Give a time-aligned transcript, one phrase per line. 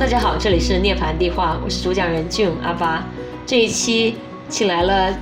[0.00, 3.06] 大家好，这里是涅槃地话，我是主讲人俊阿巴。
[3.44, 4.16] 这一期
[4.48, 5.14] 请来了，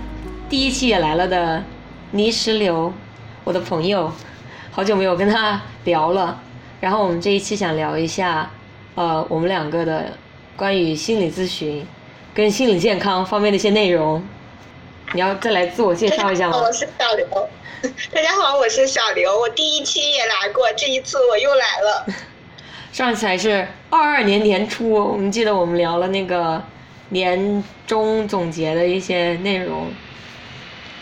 [0.49, 1.65] 第一期也来了的
[2.12, 2.95] 泥石流，
[3.43, 4.12] 我的朋友，
[4.71, 6.41] 好久没有跟他聊了。
[6.81, 8.49] 然后我们这一期想聊一下，
[8.95, 10.13] 呃，我们两个的
[10.56, 11.85] 关于心理咨询
[12.33, 14.24] 跟心理健康方面的一些内容。
[15.13, 16.56] 你要再来自我介绍一下吗？
[16.56, 17.27] 我是小刘。
[18.15, 19.41] 大家好，我是小刘。
[19.41, 22.06] 我第一期也来过，这一次我又来了。
[22.92, 26.60] 上一次还是二二年年初，我们记得我们聊了那个
[27.10, 29.87] 年终总结的一些内容。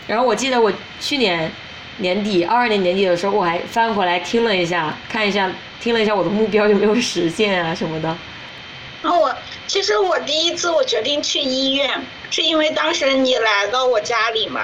[0.05, 1.51] 然后我记得我去年
[1.97, 8.15] 年底二二年年底的时候，我还翻回来听了一下，看一下听了一下我的目标有没有实现啊什么的。
[9.01, 9.33] 然后我
[9.65, 11.89] 其实我第一次我决定去医院，
[12.29, 14.61] 是因为当时你来到我家里嘛。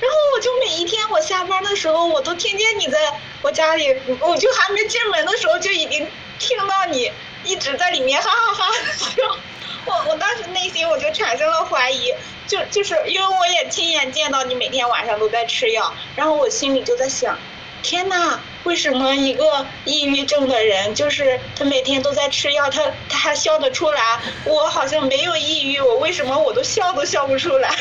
[0.00, 2.98] 然后我就每一天我下班的时候，我都听见你在
[3.40, 6.06] 我家里，我就还没进门的时候就已经。
[6.40, 7.12] 听到你
[7.44, 9.22] 一直在里面哈哈哈笑，
[9.86, 12.12] 我我当时内心我就产生了怀疑，
[12.48, 17.38] 就就是因为我也亲眼见到你每天晚上都在吃药，然后我心里就在想，
[17.82, 27.68] 天呐，为什么一个抑郁症的人，就是他每天都在吃药，他他还笑得出来，我好像没有抑郁，我为什么我都笑都笑不出来？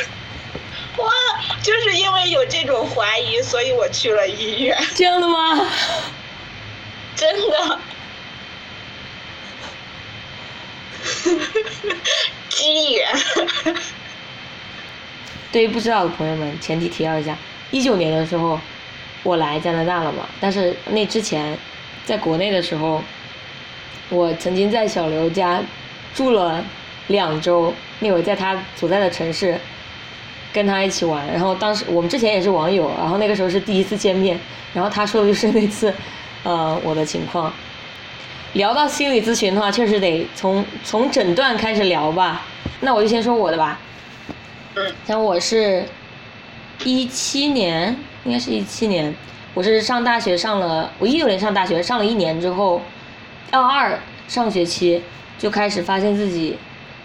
[0.98, 1.10] 哇，
[1.64, 4.78] 就是因为有这种怀疑，所以我去了医院。
[4.96, 5.66] 这样的吗？
[7.16, 7.80] 真的。
[12.50, 13.08] 机缘。
[15.52, 17.36] 对于不知道的朋友们，前提提要一下：
[17.72, 18.60] 一九年的时候，
[19.24, 20.28] 我来加拿大了嘛。
[20.40, 21.58] 但是那之前，
[22.06, 23.04] 在国内的时候，
[24.10, 25.62] 我曾经在小刘家
[26.14, 26.64] 住了
[27.08, 27.74] 两周。
[28.02, 29.60] 那会儿在他所在的城市，
[30.54, 31.28] 跟他一起玩。
[31.28, 34.40] 然后当时我们之前也是网友，然后那个时候是第一次见面。
[34.74, 35.94] 然后他说的就是那次，
[36.44, 37.52] 呃，我的情况。
[38.54, 42.46] 聊到心理咨询的话，确实得从从诊断开始聊吧。
[42.82, 43.80] 那我就先说我的吧。
[44.76, 44.92] 嗯。
[45.06, 45.86] 像我是，
[46.84, 47.96] 一七年，
[48.26, 49.14] 应该是一七年，
[49.54, 52.82] 我是上大学上了，我一六年上大学上了一年之后，
[53.52, 55.04] 二二上学期
[55.38, 56.58] 就开始发现自己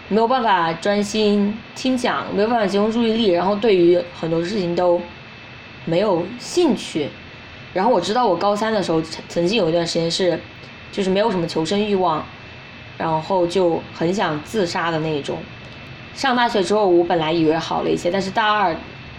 [0.07, 4.99] 没有办法专心听讲，没有办法集中注意力，然后对于很多事情都
[5.85, 7.09] 没有兴趣。
[7.71, 10.39] 然后我知道我高三的时候曾曾经有一段时间是。
[10.95, 12.23] 就是没有什么求生欲望，
[12.97, 15.37] 然后就很想自杀的那种。
[16.13, 18.73] 上大学之后，我本来以为好了一些，但是大二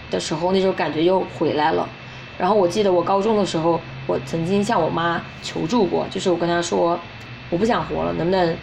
[0.09, 1.87] 的时候那种感觉又回来了。
[2.35, 6.99] 然后我记得我高中的时候，我曾经向我妈求助过，就是我跟她说
[7.51, 8.57] 我不想活了，能不能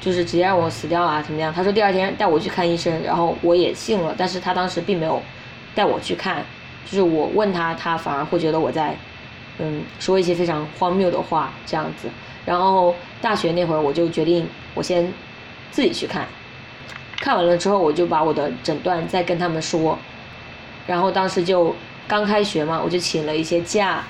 [0.00, 1.20] 就是直接让我死掉啊？
[1.20, 1.52] 怎么样？
[1.52, 5.20] 她说第二天带我去看医生，然后我也信了，但是她当时并没有
[5.74, 6.44] 带我去看，
[6.86, 8.94] 就是我问她，她反而会觉得我在
[9.58, 12.08] 嗯说一些非常荒谬的话这样子。
[12.48, 15.12] 然后大学那会儿，我就决定我先
[15.70, 16.26] 自己去看，
[17.20, 19.98] 看完了之后，我就把我的诊断再跟他们说。
[20.86, 21.76] 然后当时就
[22.06, 24.02] 刚开学嘛，我就请了一些假。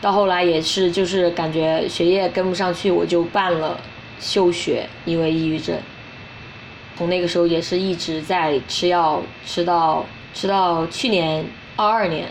[0.00, 3.78] 到后来也是，就是感觉学业跟不上去，我就办了
[4.18, 5.78] 休学，因为抑郁症。
[6.96, 10.04] 从那个时候也是一直在吃药，吃到
[10.34, 11.44] 吃到去年
[11.76, 12.26] 二二年。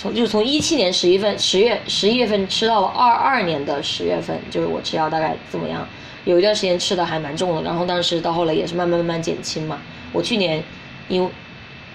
[0.00, 5.86] 从就是从一七年十一份十月十一月份吃到了二二年的十月份，就是我吃药大概怎么样？
[6.24, 9.78] 有一段时间吃的还蛮重的，然后当时到后来也是慢慢慢慢减轻嘛。
[10.10, 10.64] 我去年
[11.10, 11.28] 因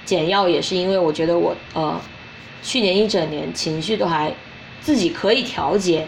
[0.05, 1.99] 减药也是因为我觉得我呃
[2.61, 4.31] 去年一整年情绪都还
[4.81, 6.07] 自己可以调节，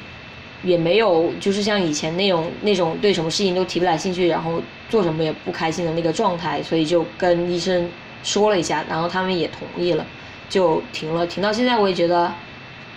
[0.62, 7.90] 也没有就是像以前那种那种对什么事情都提不来兴趣，然后做什么也不开心的那个状态，所以就跟医生
[8.22, 10.06] 说了一下，然后他们也同意了。
[10.50, 12.32] 就停了，停到现在我也觉得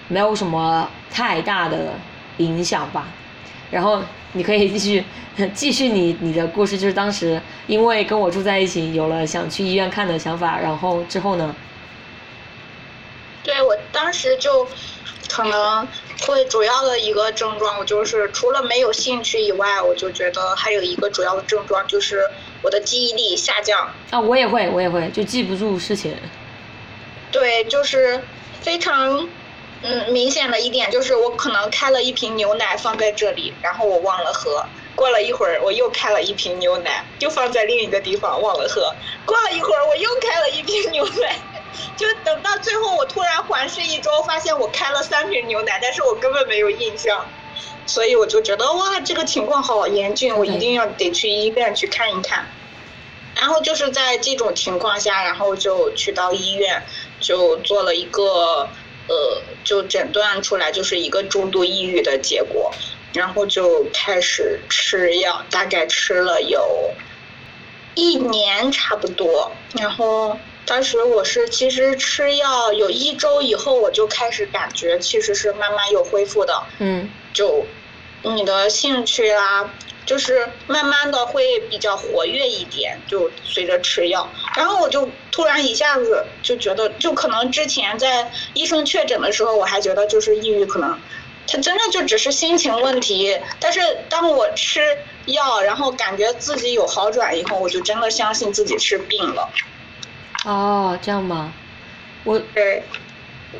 [0.08, 1.94] 没有什么太大的
[2.38, 3.08] 影响吧。
[3.70, 4.02] 然后
[4.32, 5.04] 你可以继续
[5.54, 11.54] 继续你你的故事，就是当时因为跟我住在一起，有了想去医院看的想法，然后之后呢？
[13.42, 14.66] 对我当时就
[15.28, 15.88] 可能
[16.26, 22.20] 会主要的一个症状，我就是除了没有兴趣以外，我就觉得还有一个主要的症状就是
[22.60, 23.88] 我的记忆力下降。
[24.10, 26.14] 啊，我也会，我也会，就记不住事情。
[27.32, 28.22] 对，就是
[28.60, 29.28] 非常
[29.82, 34.64] 嗯明显的一点，就是我可能开了一瓶牛奶放在这里，然后我忘了喝。
[34.96, 38.94] 过了一会儿，我又开了一瓶牛奶，就放在另一个地方忘了喝。
[39.24, 41.38] 过了一会儿，我又开了一瓶牛奶，
[41.96, 47.24] 就等到最后，我突然环视一周，发现我开了三瓶牛奶，但是我根本没有印象。
[47.86, 52.46] 所以我就觉得哇，这个情况好严峻，我一定要得去医院去看一看。
[53.36, 56.82] 然后就是在这种情况下，然后就去到医院。
[57.20, 58.68] 就做了一个，
[59.08, 62.72] 呃，就诊断出来就是一个重度抑郁的结果，
[63.12, 66.90] 然后就开始吃药，大概吃了有
[67.94, 69.52] 一年差不多。
[69.78, 76.62] 然后当时我是其实吃药有一周以后，我就开始感觉其实是慢慢有恢复的。
[76.78, 77.64] 嗯就
[78.22, 79.72] 你的兴趣啊，
[80.04, 84.28] 就是慢慢的会比较活跃一点，就随着吃药。
[84.56, 90.98] 然后我就突然一下子就觉得，就可能之前在医生确诊的时候，我还觉得就是抑郁，可能
[91.46, 93.38] 他真的就只是心情问题。
[93.58, 94.80] 但是当我吃
[95.26, 99.48] 药，然后感觉自己有好转以后，我就真的相信自己是病了。
[100.44, 101.52] 哦，这样吗？
[102.24, 102.82] 我对，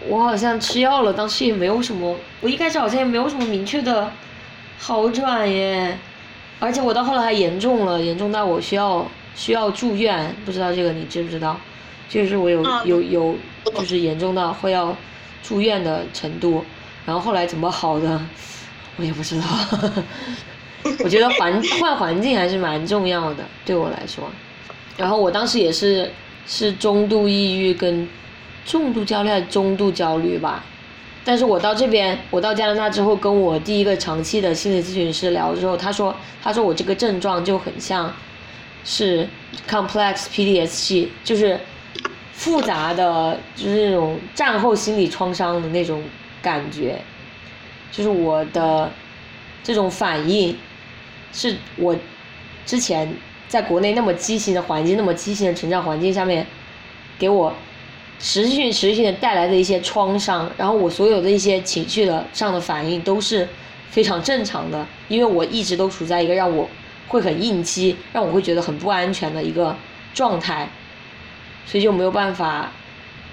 [0.06, 4.12] 我好像吃药了，当时也没有什么，我一开始好像也没有什么明确的
[4.78, 5.98] 好转耶，
[6.58, 11.56] 而且我到后来还严重了，严重到我需要需要住院，不知道这个你知不知道？
[12.08, 13.36] 就是我有嗯有有，
[13.74, 14.96] 就是严重到会要
[15.42, 16.64] 住院的程度，
[17.06, 18.20] 然后后来怎么好的，
[18.96, 19.46] 我也不知道。
[21.04, 24.24] 我觉得环 换环境还是蛮重要的，对我来说。
[24.96, 26.10] 然后我当时也是
[26.46, 28.08] 是中度抑郁跟
[28.66, 30.64] 重度焦虑还是中度焦虑吧。
[31.22, 38.12] 但是我到这边，我到加拿大之后，跟我第一个长期的心理咨询师聊之后，他说，他说我这个症状就很像
[38.84, 39.28] 是
[39.68, 41.58] complex PTSD，就是
[42.32, 46.02] 复杂的，就是那种战后心理创伤的那种
[46.40, 47.00] 感觉，
[47.92, 48.90] 就是我的
[49.62, 50.56] 这种反应，
[51.32, 51.94] 是我
[52.64, 53.12] 之前
[53.48, 56.46] 在国内那么畸形的环境、那么畸形的成长环境下面，
[57.18, 57.54] 给我
[58.18, 63.46] 持续性、持续性的带来的一些创伤，然后我所有的一些情绪的上的反应都是
[63.90, 66.68] 非常正常的，因为我一直都处在一个让我
[67.10, 69.76] 会很应激、让我会觉得很不安全的一个
[70.14, 70.70] 状态，
[71.66, 72.70] 所以就没有办法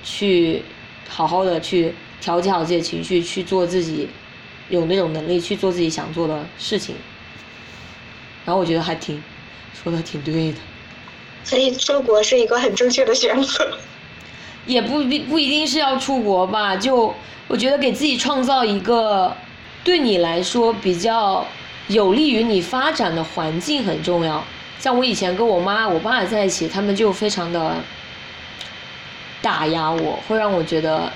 [0.03, 0.63] 去
[1.07, 4.09] 好好的去调节好自己的情绪，去做自己
[4.69, 6.95] 有那种能力去做自己想做的事情。
[8.43, 9.23] 然后我觉得还挺
[9.73, 10.57] 说的挺对的。
[11.43, 13.77] 所以出国是一个很正确的选择。
[14.65, 17.13] 也不必不一定是要出国吧，就
[17.47, 19.33] 我觉得给自己创造一个
[19.81, 21.47] 对你来说比较
[21.87, 24.43] 有利于你发展的环境很重要。
[24.79, 27.75] 像我以前跟我妈、我爸在一起，他们就非常的
[29.41, 31.11] 打压我，会让我觉得，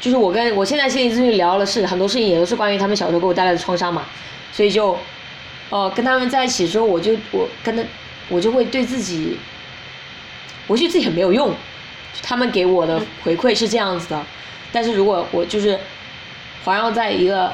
[0.00, 4.04] 就是我跟我现在心理咨询聊的是很多事情，也都是关于他们小时候给我带来的创伤嘛，
[4.52, 4.96] 所以就，
[5.70, 7.82] 呃，跟他们在一起之后，我就我跟他，
[8.28, 9.36] 我就会对自己，
[10.66, 11.52] 我觉得自己很没有用。
[12.22, 14.24] 他们给我的回馈是这样子的，
[14.70, 15.78] 但是如果我就是
[16.64, 17.52] 环绕在一个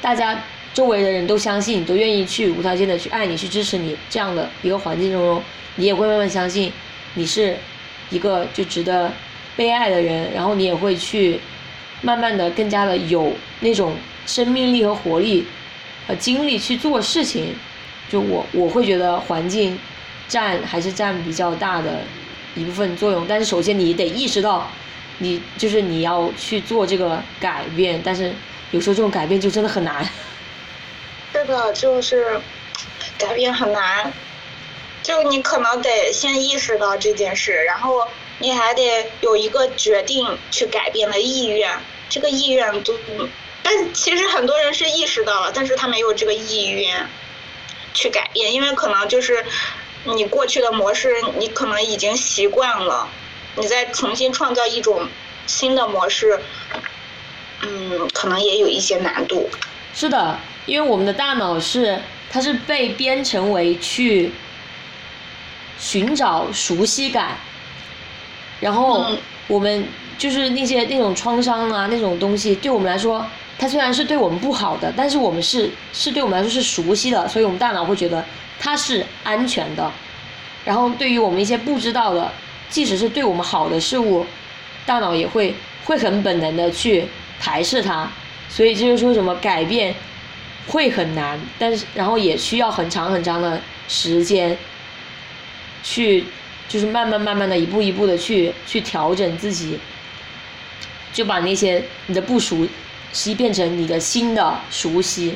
[0.00, 0.36] 大家
[0.74, 5.42] 周围的人都相信你，都愿意去无条件的去爱你、去支持你这样的一个环境中，
[5.76, 6.70] 你也会慢慢相信
[7.14, 7.56] 你是
[8.10, 9.10] 一个就值得
[9.56, 11.40] 被爱的人，然后你也会去
[12.02, 13.94] 慢慢的更加的有那种
[14.26, 15.46] 生命力和活力
[16.06, 17.54] 和精力去做事情。
[18.10, 19.78] 就我我会觉得环境
[20.28, 22.00] 占还是占比较大的。
[22.56, 24.70] 一部分作用，但是首先你得意识到，
[25.18, 28.32] 你就是你要去做这个改变，但是
[28.70, 30.08] 有时候这种改变就真的很难。
[31.34, 32.40] 是的，就是
[33.18, 34.12] 改变很难，
[35.02, 38.06] 就你可能得先意识到这件事，然后
[38.38, 41.76] 你还得有一个决定去改变的意愿，
[42.08, 42.96] 这个意愿都，
[43.64, 47.08] 但其实很多人是意识到了，但是他没有这个意愿
[47.92, 49.44] 去改变，因为可能就是。
[50.06, 51.08] 你过去的模式，
[51.38, 53.08] 你可能已经习惯了，
[53.56, 55.08] 你再重新创造一种
[55.46, 56.38] 新的模式，
[57.62, 59.48] 嗯，可能也有一些难度。
[59.94, 61.98] 是的，因为我们的大脑是，
[62.30, 64.32] 它是被编程为去
[65.78, 67.36] 寻找熟悉感，
[68.60, 69.06] 然后
[69.46, 73.26] 我们就是那些那种创伤啊那种东西，对我们来说，
[73.58, 78.24] 它虽然是对我们不好的，但是我们是是对我们来说是熟悉的，所以我们大脑会觉得。
[78.56, 79.90] 它是安全的，
[80.64, 82.32] 然后对于我们一些不知道的，
[82.70, 84.24] 即使是对我们好的事物，
[84.86, 85.52] 大脑也会
[85.84, 87.04] 会很本能的去
[87.38, 88.08] 排斥它，
[88.48, 89.94] 所以这就是说什么改变
[90.66, 94.56] 会很难，但是然后也需要很长很长的时间，
[95.82, 96.24] 去
[96.68, 99.78] 就是慢慢慢慢的一步一步的去去调整自己，
[101.12, 102.66] 就把那些你的不熟
[103.12, 105.34] 悉变成你的新的熟悉。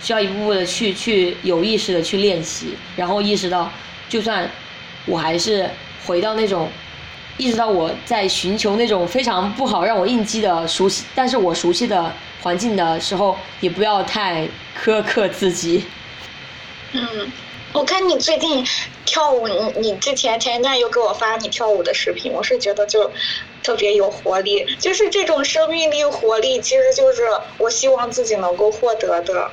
[0.00, 3.70] 需要一步步的去去有意识的去练习，然后意识到，
[4.08, 4.50] 就算
[5.06, 5.70] 我还是
[6.04, 6.68] 回到那种，
[7.42, 14.46] 意识到我在寻求那种非常不好让我应激的熟悉，但是我熟悉的环境的时候，也不要太
[14.80, 15.84] 苛刻自己。
[16.92, 17.02] 嗯，
[17.72, 18.64] 我看你最近
[19.04, 23.10] 跳舞，你你之前前一段又给我发你跳舞的视频，我是觉得就
[23.62, 27.22] 特别有活力，就是这种生命力、活力，其实就是
[27.58, 29.50] 我希望自己能够获得的。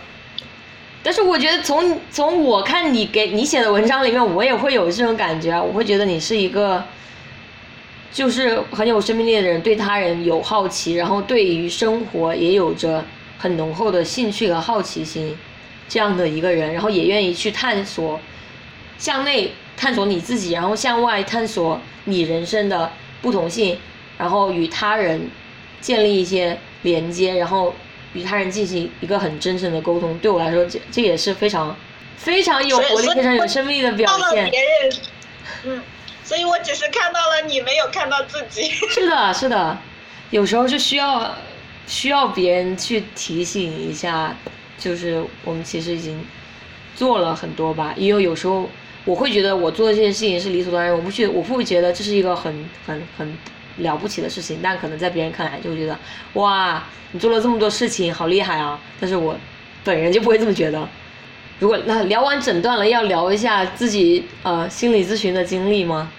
[1.02, 6.84] 但是我觉得从从我看你给你写的文章里面，我也会有这种感觉啊，我会觉得你是一个，
[8.12, 13.04] 就是很有生命力的人，对他人有好奇，然后对于生活也有着
[13.38, 15.38] 很浓厚的兴趣和好奇心，
[15.88, 18.20] 这样的一个人，然后也愿意去探索，
[18.98, 23.78] 向内探索你自己，然后向外探索你人生的不同性，
[24.18, 25.30] 然后与他人
[25.80, 27.74] 建立一些连接，然后。
[28.14, 31.76] 与他人进行一个很真诚的沟通，对我来说，这这也是非常
[32.18, 34.50] 非常有活力、非常有生命力的表现。
[34.50, 34.98] 别人，
[35.66, 35.84] 嗯，
[36.30, 38.70] 所以我只是看到了你，没有看到自己。
[38.94, 39.76] 是的，是的，
[40.30, 41.36] 有时候是需要
[41.88, 44.36] 需要别人去提醒一下，
[44.78, 46.24] 就是我们其实已经
[46.96, 47.96] 做了很多吧。
[47.98, 48.70] 因为有时候
[49.06, 53.36] 我会觉得我做的这件事情是理所当然，我不去，我不会觉得这是一个很很很。
[53.78, 55.98] 了不起的事情，但可能在别人看来就会觉得，
[56.34, 56.84] 哇，
[57.14, 58.78] 你做了这么多事情，好厉害啊！
[59.00, 59.34] 但是我
[59.86, 60.86] 本人就不会这么觉得。
[61.60, 66.12] 如果那聊完诊断了，要聊一下自己呃心理咨询的经历吗？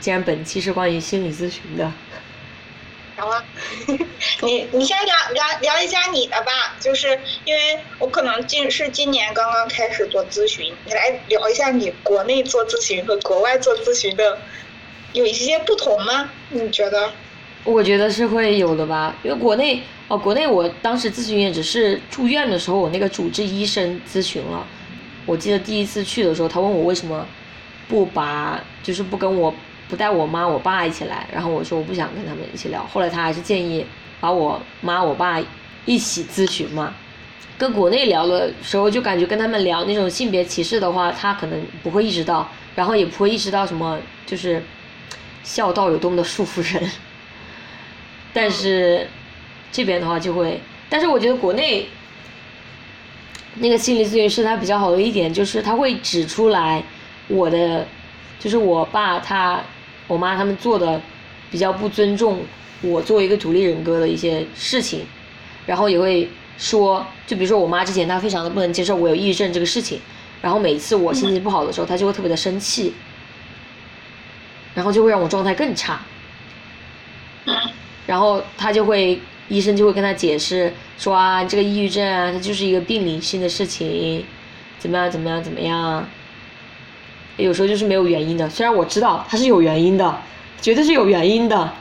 [0.00, 1.92] 既然本期是关于心理咨询的，
[3.16, 3.44] 好啊，
[4.42, 14.38] 你你先聊聊聊一下你的吧，就是因为我可能今是今年刚刚开始做咨询，你来聊一下你国内做咨询和国外做咨询的。
[15.12, 16.30] 有一些不同吗？
[16.48, 17.12] 你觉得？
[17.64, 24.62] 我觉得是会有的吧，因为国内哦，国内我当时咨询也只是住院的时候，我那个主治医生咨询了。
[25.24, 27.26] 我记得第一次去的时候，他问我为什么
[27.88, 29.54] 不把，就是不跟我
[29.88, 32.86] 不带我妈我爸一起来，然后我说我不想跟他们一起聊。
[32.92, 33.86] 后来他还是建议
[34.20, 35.40] 把我妈我爸
[35.86, 36.92] 一起咨询嘛。
[37.56, 44.62] 跟国内聊的时候，就感觉跟他们聊那种性别歧视的话，他可能不会意识到，然后也不会意识到什么就是。
[45.44, 46.88] 孝道有多么的束缚人，
[48.32, 49.04] 但是
[49.72, 51.88] 这边的话就会，但是我觉得国内
[53.56, 56.84] 那个心理咨询师他比较好的一点就是他会指出来
[57.26, 57.84] 我的，
[58.38, 59.60] 就是我爸他
[60.06, 61.00] 我妈他们做的
[61.50, 62.44] 比较不尊重
[62.82, 65.04] 我作为一个独立人格的一些事情，
[65.66, 69.98] 然后也会说，就比如说我妈之前她非常的不能接受我有抑郁症这个事情，
[70.40, 72.92] 然后每次我心情不好的时候，她就会特别的生气。
[74.74, 76.00] 然后就会让我状态更差，
[78.06, 79.20] 然后他就会，
[79.52, 84.24] 医生就会跟他解释说啊，这个抑郁症啊，它就是一个病理性的事情，
[84.78, 86.08] 怎么样怎么样怎么样，
[87.36, 90.18] 有时候就是没有原因的，虽然我知道它是有原因的，
[90.60, 91.72] 绝对是有原因的，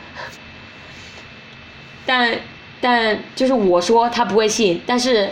[2.06, 2.38] 但
[2.82, 5.32] 但就是我说他不会信，但是。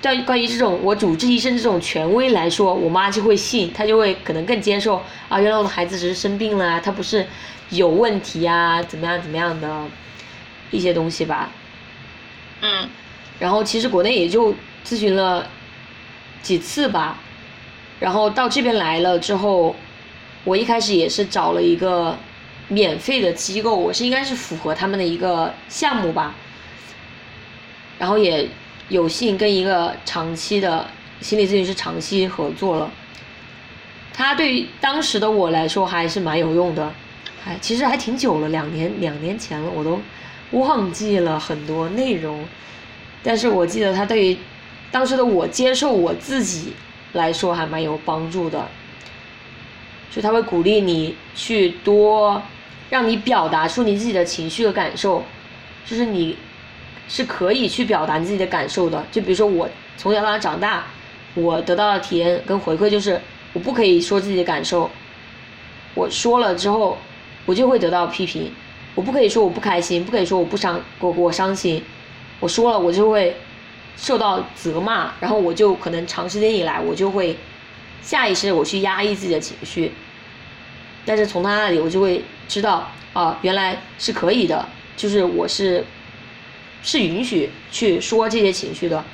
[0.00, 7.26] 对关于这种我主治医生这种权威来说，我妈就会信，她就会可能更接受啊，原来我的孩子只是生病了，他不是
[7.70, 9.86] 有问题啊，怎么样怎么样的
[10.70, 11.50] 一些东西吧。
[12.60, 12.88] 嗯。
[13.38, 14.52] 然后其实国内也就
[14.84, 15.46] 咨询了
[16.42, 17.18] 几次吧，
[18.00, 19.74] 然后到这边来了之后，
[20.44, 22.16] 我一开始也是找了一个
[22.68, 26.34] 免费的机构，我是应该是符合他们的一个项目吧，
[27.98, 28.48] 然后也。
[28.90, 30.86] 有幸跟一个长期的
[31.20, 32.90] 心理咨询师长期合作了，
[34.14, 36.90] 他对于当时的我来说还是蛮有用的，
[37.44, 40.00] 还其实还挺久了，两年两年前了，我都
[40.52, 42.44] 忘记了很多内容，
[43.22, 44.38] 但是我记得他对于
[44.90, 46.72] 当时的我接受我自己
[47.12, 48.68] 来说还蛮有帮助的，
[50.10, 52.42] 就他会鼓励你去多
[52.90, 55.24] 让你表达出你自己的情绪和感受，
[55.86, 56.36] 就是你。
[57.10, 60.84] 是可以去表达你自己的感受的，就比如说我从小到大长大，
[61.32, 63.18] 我得到的体验跟回馈就是，
[63.54, 64.90] 我不可以说自己的感受，
[65.94, 66.98] 我说了之后，
[67.46, 68.52] 我就会得到批评，
[68.98, 71.80] 我不可以说我不开心，不可以说我不伤我我伤心，
[72.40, 73.36] 我说了我就会
[73.96, 77.36] 受到责骂，然后我就可能长时间以来我就会
[78.02, 79.92] 下意识我去压抑自己的情绪，
[81.06, 85.84] 但是从他那里我就会知道啊原来是可以的，就是我是。
[86.80, 89.04] 是允许去说这些情绪的，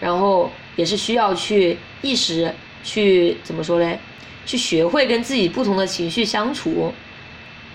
[0.00, 2.52] 然后也是需要去意识
[2.82, 3.96] 去怎么说嘞？
[4.44, 6.92] 去学会跟自己不同的情绪相处。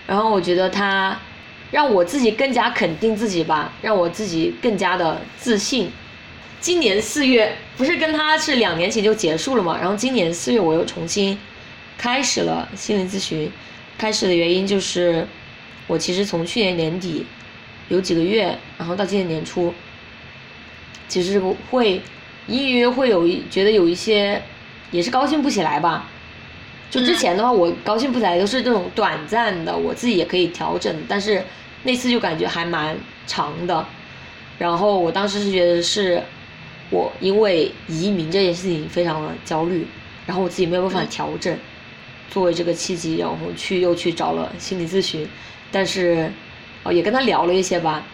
[0.06, 1.18] 然后我觉得他
[1.72, 5.90] 让我自己更加肯定自己吧，让我自己更加的自信。
[6.60, 9.76] 今年四月不是跟他是两年前就结束了嘛？
[9.80, 11.36] 然后今年四月我又重新
[11.98, 13.50] 开始了心理咨询。
[13.98, 15.26] 开始的原因就是
[15.88, 17.26] 我其实从去年年底。
[17.88, 19.74] 有几个月，然后到今年年初，
[21.08, 21.38] 其实
[21.70, 22.00] 会
[22.46, 24.40] 隐隐约会有一觉得有一些，
[24.90, 26.08] 也是高兴不起来吧。
[26.90, 30.94] 就之前的话，我高兴不起来都是这种短暂的，我自己也可以调整。
[31.06, 31.42] 但是
[31.82, 32.96] 那次就感觉还蛮
[33.26, 33.86] 长的。
[34.58, 36.22] 然后我当时是觉得是，
[36.90, 39.86] 我因为移民这件事情非常的焦虑，
[40.26, 41.56] 然后我自己没有办法调整，
[42.30, 45.26] 作为这个契机，然后去又去找了心理咨询，
[45.72, 46.30] 但是
[46.84, 48.04] 哦也跟他聊了一些吧，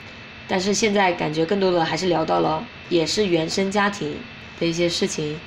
[0.47, 4.15] 但是现在感觉更多的还是聊到了也是原生家庭
[4.59, 5.39] 的一些事情，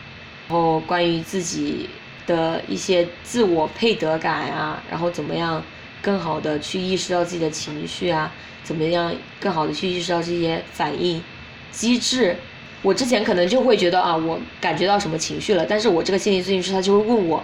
[0.48, 1.90] 然后关于自己
[2.28, 5.63] 的一些自我配得感啊，然后怎么样
[6.01, 11.24] 更好的去意识到自己的情绪啊，怎么样更好的去意识到这些反应
[11.72, 12.36] 机制。
[12.81, 17.43] 我之前可能就会觉得啊，我感觉到什么情绪了，但是我这个心理咨询师他就会问我，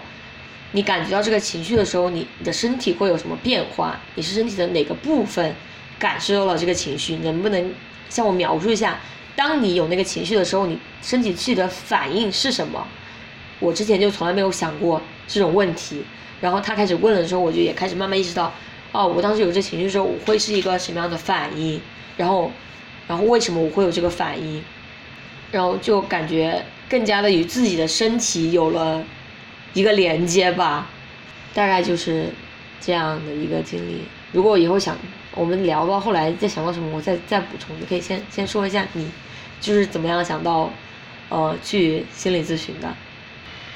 [0.71, 3.99] 你感觉到这个情绪的时候，你你的身体会有什么变化？
[4.15, 5.53] 你是身体的哪个部分
[5.99, 7.17] 感受到了这个情绪？
[7.17, 7.71] 能不能
[8.09, 8.99] 向我描述一下，
[9.35, 12.87] 当你有那个情绪的时候，你身体自己的反应是什么？
[13.59, 16.03] 我之前就从来没有想过这种问题，
[16.39, 18.53] 然后他开始问的时候，我就也开始慢慢意识到，
[18.91, 21.81] 哦，我当时有这情绪的时候，我会是一个什么样的反应？
[22.15, 22.51] 然后，
[23.07, 24.63] 然后为什么我会有这个反应？
[25.51, 29.03] 然后就感觉更加的与自己的身体有了
[29.73, 30.89] 一个连接吧，
[31.53, 32.25] 大概就是
[32.81, 34.01] 这样的一个经历。
[34.33, 34.97] 如果以后想
[35.33, 37.75] 我们聊到后来再想到什么，我再再补充。
[37.79, 39.09] 你可以先先说一下你
[39.61, 40.69] 就是怎么样想到
[41.29, 42.93] 呃去心理咨询的。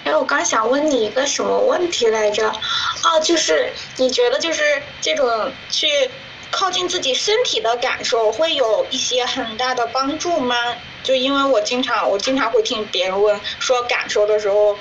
[0.03, 2.49] 哎，我刚想问你一个什么问题来着？
[2.49, 5.87] 哦，就是你觉得就是这种去
[6.49, 10.55] 靠近自己身体的感受会有一些很大的帮助吗？
[11.03, 14.77] 就因为我经常我经常会听别人问说感受的时候，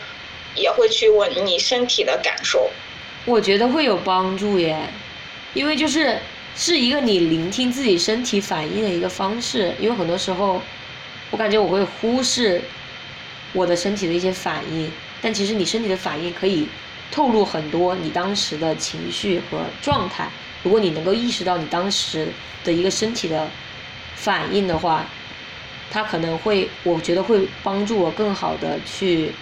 [0.55, 2.71] 也会去问你身体的感受。
[3.27, 4.89] 我觉得会有帮助耶，
[5.53, 6.19] 因为就是
[6.57, 9.75] 是一个你聆听自己身体反应的一个方式。
[9.79, 10.61] 因为很多时候，
[11.31, 12.63] 我感觉我会忽视
[13.53, 14.91] 我的身体的一些反应，
[15.23, 16.67] 但其实你身体的反应可以
[17.11, 20.29] 透露很多你当时的情绪和状态。
[20.63, 22.29] 如果你能够意识到你当时
[22.65, 23.49] 的一个身体的
[24.15, 25.07] 反应的话，
[25.91, 29.33] 它可能会，我觉得会帮助我更好的去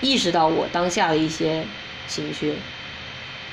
[0.00, 1.64] 意识到我当下的一些
[2.06, 2.54] 情绪。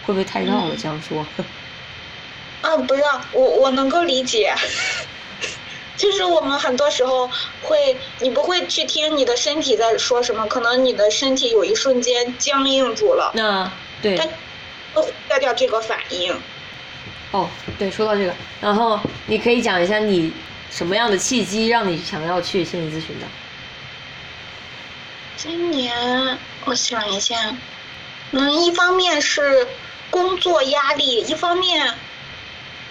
[0.06, 0.76] 会不会太绕了？
[0.78, 1.26] 这样说？
[2.62, 4.54] 啊，不绕，我我能够理解。
[5.98, 7.30] 就是我们很多时候
[7.64, 13.32] 会，你不会去听你的身体在说什么，可能你的身体有一瞬间僵硬住了。
[13.34, 13.70] 那
[14.02, 14.16] 对。
[14.16, 14.30] 但
[14.94, 16.40] 忽略掉这个反应。
[17.32, 20.32] 哦，对，说到这个，然后你可以讲一下你
[20.72, 23.26] 什么样的契机让你想要去心理咨询的？
[25.36, 27.56] 今年我想一下，
[28.32, 29.68] 嗯，一方面是。
[30.10, 31.94] 工作压力，一方面，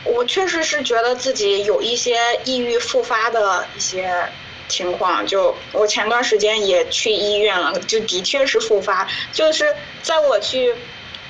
[0.07, 4.29] 我确实是觉得自己有一些抑郁复发的一些
[4.69, 5.27] 情况。
[5.27, 9.07] 就我前段时间也去医院了，就的确是复发。
[9.33, 10.75] 就是在我去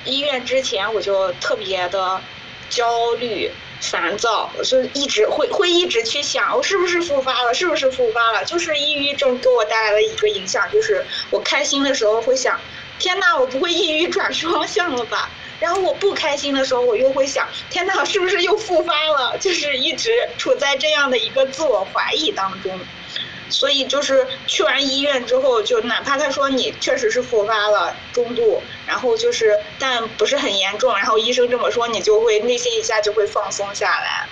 [0.05, 2.21] 医院之前，我就特别的
[2.69, 7.53] 焦虑、烦躁，我就一直会会一直去想，我是不是复发了？
[7.53, 8.45] 是不是复发了？
[8.45, 12.59] 就是抑郁症给我带来的一个影响，就是我开心的时候会想，
[12.99, 15.29] 天呐，我不会抑郁转双向了吧？
[15.59, 19.37] 然后我不开心的时候，我又会想，天哪，是不是又复发了？
[19.41, 22.79] 就是一直处在这样的一个自我怀疑当中。
[23.49, 34.27] 所以就是去完医院之后，就哪怕他说你确实是复发了中度，然后就是但不是很严重，然后医生这么说，你就会内心一下就会放松下来。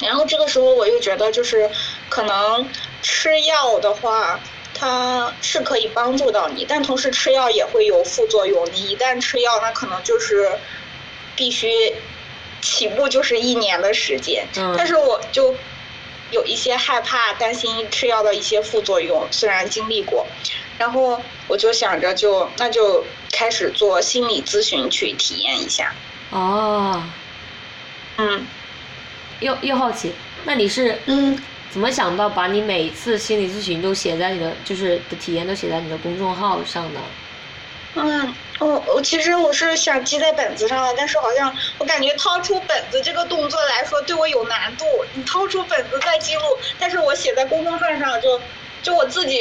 [0.00, 1.68] 然后这个时候我又觉得就是
[2.08, 2.70] 可能
[3.02, 4.40] 吃药的话。
[4.80, 8.64] 它是可以帮助到你，但同时吃药也会有副作用。
[8.72, 10.52] 你一旦吃药，那可能就是
[11.34, 11.94] 必须
[12.62, 14.46] 起步就是一年的时间。
[14.76, 15.56] 但是我就
[16.30, 20.24] 有一些害怕、担心吃药的一些副作用，虽然经历过，
[20.78, 25.92] 然后我就想着就那就开始做心理咨询去体验一下。
[26.30, 27.02] 哦，
[28.18, 28.46] 嗯，
[29.40, 30.12] 又又好奇，
[30.44, 31.36] 那你是嗯。
[31.70, 37.00] 怎么想到把你每次心理咨询都写在你的，就是的体验都写在你的公众号上呢？
[37.94, 44.84] 嗯，我我其实我是想记在本子上的，但是好像我感觉掏出本子这个动作来说对我有难度。
[45.14, 46.40] 你掏出本子再记录，
[46.78, 48.40] 但是我写在公众号上就
[48.82, 49.40] 就我自己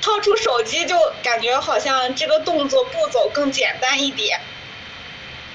[0.00, 4.38] 掏出手机就感觉好像这个动作步骤更简单一点。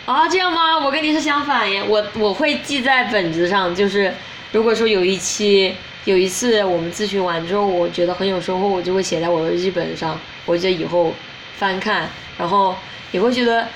[0.05, 0.79] 啊，这样吗？
[0.79, 4.11] 我跟你是相反耶，我我会记在本子上，就是。
[4.57, 5.71] 如果说有一期
[6.05, 10.19] 有一次我们咨询完之后，我觉得很有收获，我就会写在我的日记本上。
[10.47, 11.13] 我觉得以后
[11.55, 12.75] 翻看，然后
[13.11, 13.67] 也会觉得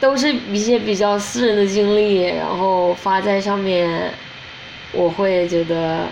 [0.00, 4.10] 都是一些比较私人的经历，然后发在上面，
[4.92, 6.08] 我会觉得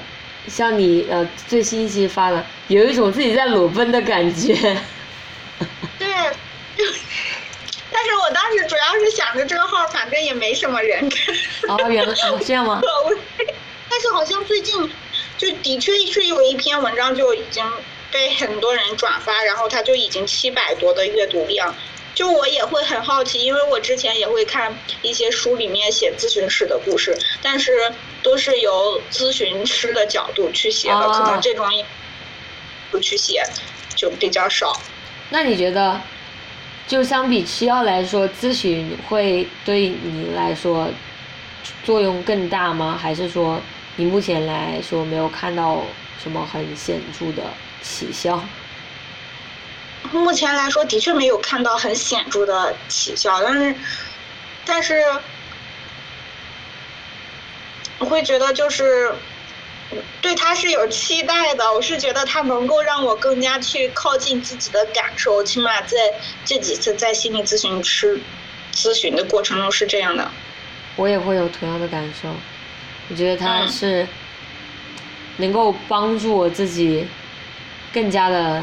[0.47, 4.53] 像你呃最新一期发的，有一种自己在裸奔的感觉。
[5.99, 6.07] 对。
[7.91, 11.35] 但是我当时主要是想着这个号反正也没什么人看。
[11.69, 12.81] 哦，原来这样吗？
[13.89, 14.91] 但是好像最近
[15.39, 17.65] 就的确是有一篇文章就已经
[18.11, 21.75] 被很多人转发，然后它就已经七百多的阅读量。
[22.15, 31.67] 就我也会很好奇，因为我之前也会看一些书里面写咨询师的故事，但是都是由咨询师的角度去写的，可能这种
[32.91, 33.43] 不去写
[33.95, 34.73] 就比较少。
[35.29, 36.01] 那你觉得，
[36.87, 40.89] 就相比吃药来说，咨询会对你来说
[41.85, 42.97] 作用更大吗？
[43.01, 43.61] 还是说
[43.97, 45.83] 你目前来说没有看到
[46.23, 47.43] 什么很显著的
[47.83, 48.41] 起效？
[50.13, 53.75] 目前来说，的确没有看到很显著的起效，但是，
[54.65, 55.03] 但是，
[57.99, 59.13] 我会觉得就是
[60.21, 61.73] 对他是有期待的。
[61.73, 65.97] 我是觉得他能够让我更加去靠近自己的感受，起码在
[66.45, 68.21] 这几次在心理咨询师
[68.73, 70.31] 咨询的过程中是这样的。
[70.97, 72.29] 我也会有同样的感受，
[73.09, 74.07] 我觉得他是
[75.37, 77.07] 能够帮助我自己
[77.93, 78.63] 更加的。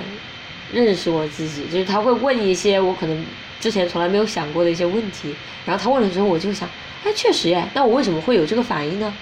[0.72, 3.26] 认识我自己，就是他会问一些我可能
[3.60, 5.36] 之前从来没有想过的一些问题，
[5.68, 6.68] 然后他问了之后，我就想，
[7.04, 9.16] 哎，确实耶，那我为什么会有这个反应呢？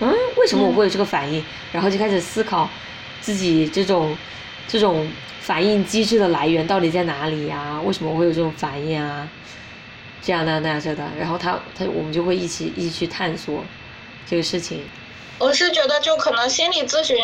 [0.00, 1.44] 嗯，为什么我会有这个反应？
[1.72, 2.68] 然后就开始思考
[3.20, 4.16] 自己这种
[4.66, 5.08] 这种
[5.40, 7.80] 反应机制的来源到底在哪里呀？
[7.84, 9.28] 为什么我会有这种反应啊？
[10.22, 13.62] 这样那样那样这的，然后他他我们就会一起一起去探索
[14.26, 14.82] 这个事情。
[15.38, 17.16] 我是觉得，就可能心理咨询，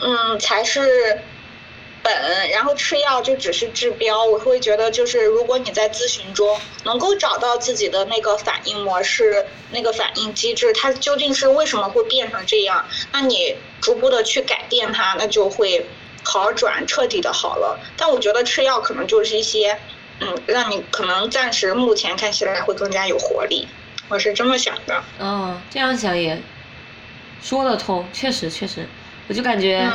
[0.00, 1.20] 嗯，才是。
[2.02, 4.24] 本，然后吃药就只是治标。
[4.24, 15.86] 我会觉得，就是如果你在咨询中能够找到自己的那个反应模式、那个反应机制，它究竟是为什么会变成这样，那你逐步的去改变它，那就会
[16.24, 17.78] 好转，彻底的好了。
[17.96, 19.78] 但我觉得吃药可能就是一些，
[20.20, 23.68] 嗯，让你可能暂时目前看起来会更加有活力。
[24.08, 25.02] 我是这么想的。
[25.18, 26.40] 嗯，这样想也
[27.40, 28.86] 说得通，确实确实，
[29.28, 29.88] 我就感觉。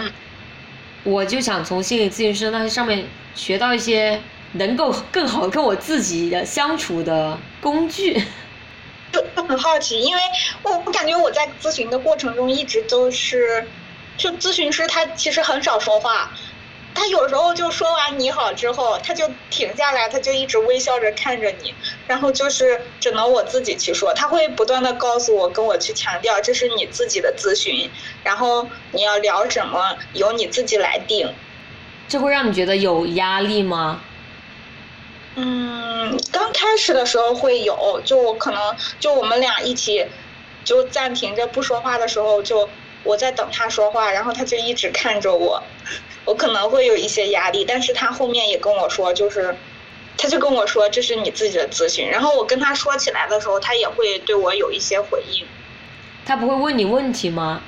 [1.08, 4.22] 我就想从心理咨询师那上面学到一些
[4.54, 8.22] 能够更好跟我自己的相处的工具。
[9.14, 10.22] 就很好奇，因为
[10.64, 13.66] 我我感觉我在咨询的过程中一直都是，
[14.18, 16.30] 就咨询师他其实很少说话。
[16.98, 21.76] 他有时候就说完你好之后，他就停下来，他就一直微笑着看着你，
[22.08, 24.16] 然后就是只能我自己去说。
[24.16, 27.92] 他会不断的告诉我，跟我去强调，这是你自己的咨询，
[28.24, 31.32] 然后你要聊什么由你自己来定。
[32.08, 34.02] 这会让你觉得有压力吗？
[35.36, 40.08] 嗯，刚开始的时候会有，就可能就我们俩一起
[40.64, 42.68] 就暂停着不说话的时候，就
[43.08, 45.64] 我在等他说话，然后他就一直看着我。
[46.26, 49.56] 我可能会有一些压力，但是他后面也跟我说，就是，
[50.18, 55.46] 他就跟我说这是你自己的咨询，然后我跟他说起来的时候，他也会对我有一些回应。
[56.26, 57.62] 他不会问你问题吗？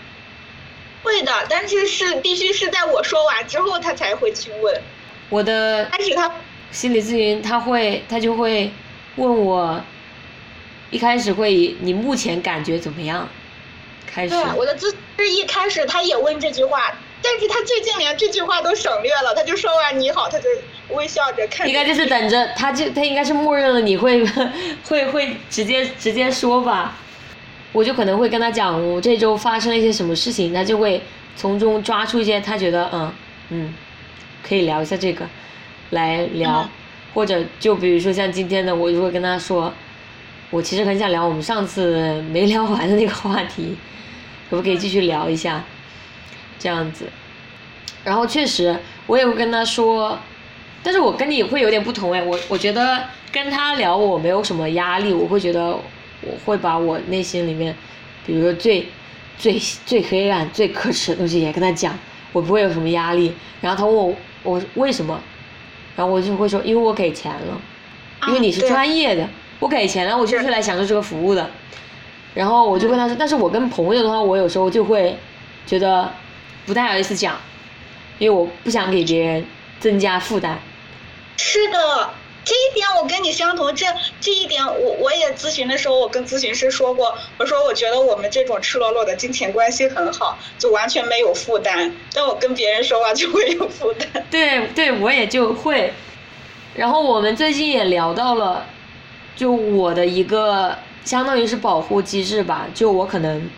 [1.04, 4.82] 会的，但是是必须是在我说完之后他才会去问。
[5.30, 5.86] 我的。
[5.86, 6.30] 开始他
[6.69, 8.69] 心理咨询他会他就会
[9.15, 9.82] 问我，
[10.91, 13.30] 一开始会以你目前感觉怎么样
[14.12, 14.30] 开始。
[14.30, 16.82] 对，我的咨是一开始他也问这句话。
[17.22, 20.45] 但是他最近连这句话都省略了，他就说完你好，他就
[20.95, 21.67] 微笑着看。
[21.67, 24.26] 应该就是等着，他就他应该是默认了你会
[24.88, 26.95] 会会直接直接说吧，
[27.74, 31.02] 我就可能会跟他讲我这周发生了一些什么事情，他就会
[31.36, 33.13] 从中抓出一些他觉得嗯
[33.50, 33.76] 嗯
[34.41, 35.26] 可以聊一下这个
[35.89, 36.69] 来聊，
[37.13, 39.74] 或者就比如说像今天的我就会跟他说，
[40.52, 43.76] 我其实很想聊我们上次没聊完的那个话题，
[44.50, 45.64] 可不可以继续聊一下？
[46.58, 47.06] 这样子，
[48.04, 50.18] 然后确实我也会跟他说，
[50.84, 57.74] 但是我跟你会有点不同哎，我我觉得跟他聊我没有什么压力，我会觉得我会把我内心里面，
[58.26, 58.88] 比如说最
[59.38, 61.98] 最最黑暗、最可耻的东西也跟他讲，
[62.34, 63.34] 我不会有什么压力。
[63.62, 65.18] 然后他问我我为什么，
[65.96, 67.62] 然后我就会说因为我给钱了，
[68.28, 71.50] 因为你是专业的，我给钱了，我就是来享受这个服务的。
[72.34, 75.17] 然后我就跟他说，但是我跟朋友的话，我有时候就会
[75.65, 76.12] 觉得。
[76.65, 77.36] 不太好意思讲，
[78.19, 79.43] 因为我不想给别人
[79.80, 80.60] 增加负担。
[81.36, 82.12] 是的，
[82.45, 83.74] 这一点我跟你相同。
[83.74, 83.88] 这
[84.22, 91.91] 这一点，我我也咨询的时候，我跟咨询师说过，我说我觉得我们这种赤裸裸的金钱关系很好，就完全没有负担。
[92.13, 94.24] 但我跟别人说话就会有负担。
[94.30, 95.91] 对对，我也就会。
[96.76, 98.63] 然后我们最近也聊到了，
[99.39, 103.49] 就我的一个相当于是保护机制吧，就我可能。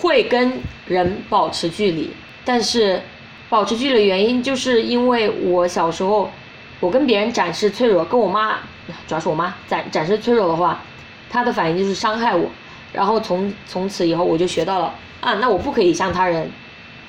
[0.00, 2.08] 会跟人保持距离，
[2.44, 3.02] 但是
[3.48, 6.30] 保持距离的原因就是因为我小时候，
[6.78, 8.60] 我跟别人展示脆弱，跟我妈，
[9.08, 10.80] 主要是我妈展展示脆弱的话，
[11.28, 12.48] 她的反应就是伤害我，
[12.92, 16.48] 然后从从此以后我就学到了啊，那我不可以向他人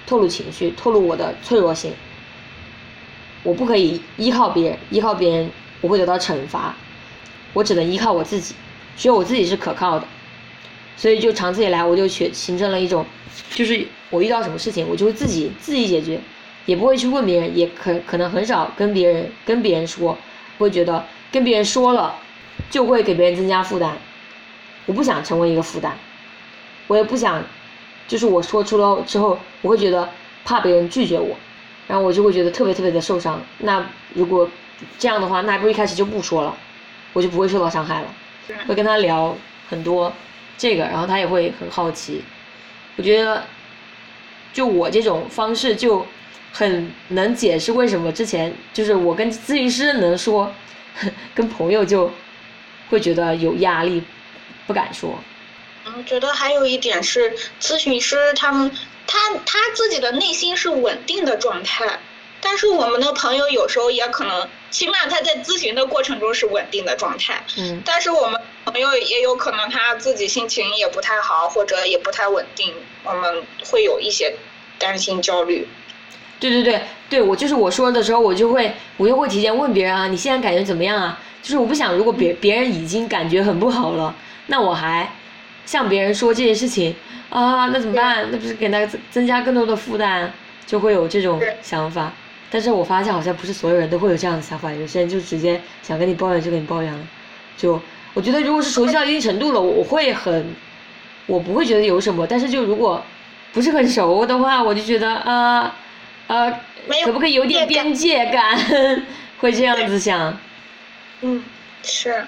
[0.07, 1.93] 透露情绪，透露我的脆弱性。
[3.43, 5.51] 我不可以依靠别人，依靠别人
[5.81, 6.75] 我会得到惩罚，
[7.53, 8.55] 我只能依靠我自己，
[8.97, 10.05] 只有我自己是可靠的。
[10.95, 13.05] 所以就长此以来，我就学形成了一种，
[13.51, 16.19] 就是我遇到什么事情，我就会自己自己解决，
[16.65, 20.17] 也不会去问别人，也可可能很少跟别人跟别人说，
[20.57, 22.15] 会觉得跟别人说了，
[22.69, 23.97] 就会给别人增加负担。
[24.85, 25.97] 我不想成为一个负担，
[26.87, 27.41] 我也不想，
[28.07, 30.09] 就是我说出了之后，我会觉得
[30.43, 31.35] 怕别人拒绝我，
[31.87, 33.41] 然后我就会觉得特别特别的受伤。
[33.59, 34.49] 那如果
[34.97, 36.57] 这样的话，那不如一开始就不说了，
[37.13, 38.15] 我就不会受到伤害了。
[38.67, 39.35] 会跟他聊
[39.69, 40.11] 很多
[40.57, 42.23] 这个，然后他也会很好奇。
[42.95, 43.45] 我觉得，
[44.51, 46.05] 就我这种方式就
[46.51, 50.51] 很能解释为什么之前就是我跟咨询师能说，
[51.35, 52.11] 跟朋友就
[52.89, 54.03] 会觉得有压力。
[54.67, 55.17] 不敢说。
[55.87, 58.69] 嗯，觉得还有一点是，咨询师他们
[59.07, 61.99] 他他自己的内心是稳定的状态，
[62.41, 67.43] 但是我们的朋友有时候也可能，起码他在咨询的过程中是稳定的状态。
[67.57, 67.81] 嗯。
[67.85, 72.73] 但是我们朋友也有可能他自己心情也不太好，或者也不太稳定，
[73.03, 74.35] 我们会有一些
[74.77, 75.67] 担心焦虑。
[76.39, 81.19] 对对对对，我就是我说的时候，我就会我就会提前问别人啊，你现在感觉怎么样啊？
[81.41, 84.15] 就是我不想，如果别别人已经感觉很不好了。
[84.47, 85.11] 那我还
[85.65, 86.95] 向别人说这些事情
[87.29, 88.29] 啊，那怎么办？
[88.31, 90.31] 那不是给他增增加更多的负担，
[90.65, 92.13] 就会有这种想法。
[92.51, 96.99] 但是我发现好像不是所有人都会有这样的想法，有些人就直接想跟你抱怨就跟你抱怨了。
[97.55, 97.79] 就
[98.13, 100.53] 我觉得如果是熟悉到一定程度了，我会很，
[101.27, 102.25] 我不会觉得有什么。
[102.25, 103.03] 但是就如果
[103.53, 105.75] 不是很熟的话，我就觉得啊
[106.27, 106.49] 啊，
[107.05, 108.57] 可不可以有点边界感？
[109.39, 110.37] 会这样子想。
[111.21, 111.43] 嗯，
[111.83, 112.23] 是。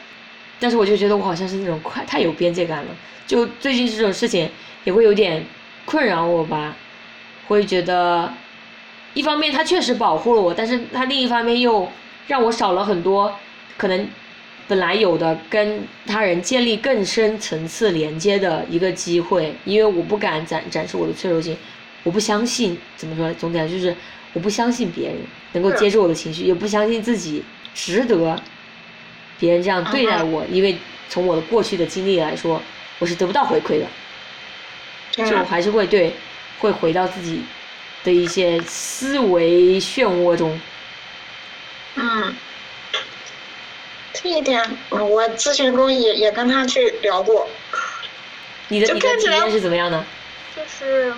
[0.60, 4.50] 但是我就觉得我好像是那种快太有边界感了，就最近这种事情
[4.84, 5.44] 也会有点
[5.86, 6.76] 困扰我吧，
[7.48, 8.32] 会觉得
[9.14, 11.88] 一方面他确实保护了我，但是他另一方面又
[12.28, 13.34] 让我少了很多
[13.78, 14.08] 可能
[14.68, 21.58] 本来有的跟他人建立更深层次连接的一个机会，因为我不敢展展示我的脆弱性，
[22.04, 23.94] 我不相信怎么说，总体来就是
[24.34, 25.18] 我不相信别人
[25.54, 27.44] 能够接受我的情绪，也不相信自己
[27.74, 28.42] 值得。
[29.40, 30.78] 别人这样对待我，因为
[31.10, 32.62] 从我的过去的经历来说，
[33.00, 33.88] 我是得不到回馈的，
[35.12, 36.14] 就我还是会对，
[36.60, 37.42] 会回到自己
[38.04, 40.60] 的一些思维漩涡中。
[41.96, 42.36] 嗯，
[44.14, 47.48] 这一点我咨询中也也跟他去聊过。
[48.68, 50.04] 你的你的体验是怎么样的？
[50.56, 51.12] 就是。
[51.12, 51.18] 嗯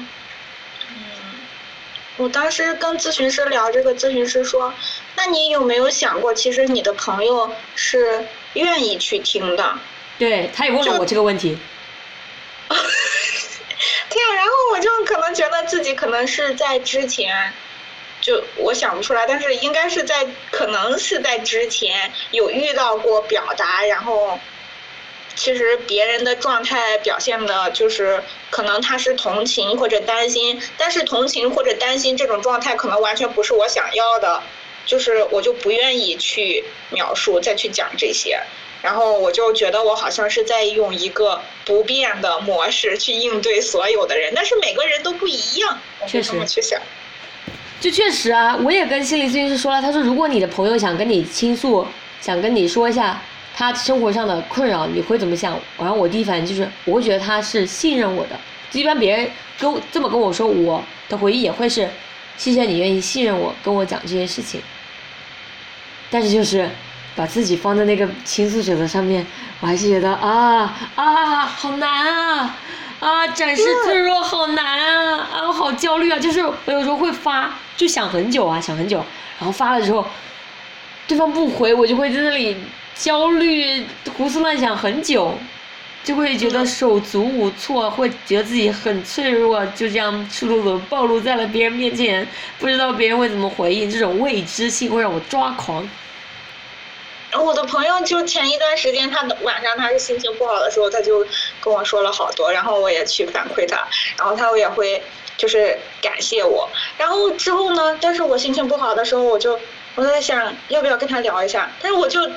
[2.16, 4.72] 我当时跟咨询师聊这个，咨询师说
[5.18, 9.80] ：“那你有没有想过，其实你的朋友是愿意去听的？”
[10.20, 11.58] 对，他也问了我这个问题。
[14.10, 17.54] 对啊，然后我就可能觉得自己可能是在之前，
[18.22, 24.40] 就我想不出来，但是应该是在，可能是在之前有遇到过表达，然后。
[25.36, 34.44] 其实别人的状态表现的就是，可能他是同情或者担心，但是同情或者担心这种状态可能完全不是我想要的，
[34.86, 38.44] 就是我就不愿意去描述再去讲这些，
[38.84, 46.46] 然后我就觉得我好像是在用一个不变的模式去应对所有的人，但是每个人都不一样，确实。
[46.46, 46.80] 去想。
[47.80, 51.88] 就确实啊，我也跟心理咨询师说了，他说如果你的朋友想跟你倾诉，
[52.22, 53.20] 想跟你说一下。
[53.56, 55.56] 他生活上的困扰，你会怎么想？
[55.78, 58.30] 然后我第一反应就是，我会觉得他是信任我的。
[58.72, 61.88] 一般别人跟这么跟我说，我的回应也会是，
[62.36, 64.60] 谢谢你愿意信任我，跟我讲这些事情。
[66.10, 66.68] 但是就是
[67.16, 69.26] 把自己放在那个倾诉者的上面，
[69.60, 72.56] 我还是觉得啊啊，好难啊
[73.00, 76.20] 啊，展示脆弱好难啊啊，我好焦虑啊！
[76.20, 78.98] 就是我有时候会发，就想很久啊，想很久，
[79.40, 80.06] 然后发了之后，
[81.08, 82.58] 对方不回，我就会在那里。
[82.96, 83.84] 焦虑，
[84.16, 85.36] 胡思乱想很久，
[86.04, 92.26] 就会觉得手足无措，会觉得自己很脆弱，就这样赤裸裸暴露在了别人面前，
[92.60, 95.90] 不知道别人会怎么回应，这种未知性会让我抓狂。
[97.42, 101.26] 我的朋友就前一段时间，他晚上他是心情不好的时候，他就
[101.62, 105.02] 跟我说了好多，然后我也去反馈他，然后他也会
[105.38, 109.60] 就是感谢我，然后之后呢，但是我心情不好的时候，我就
[109.96, 112.30] 我在想要不要跟他聊一下，但是我就。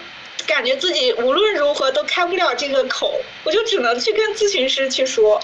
[0.46, 5.40] 感觉自己无论如何都开不了这个口，我就只能去跟咨询师去说。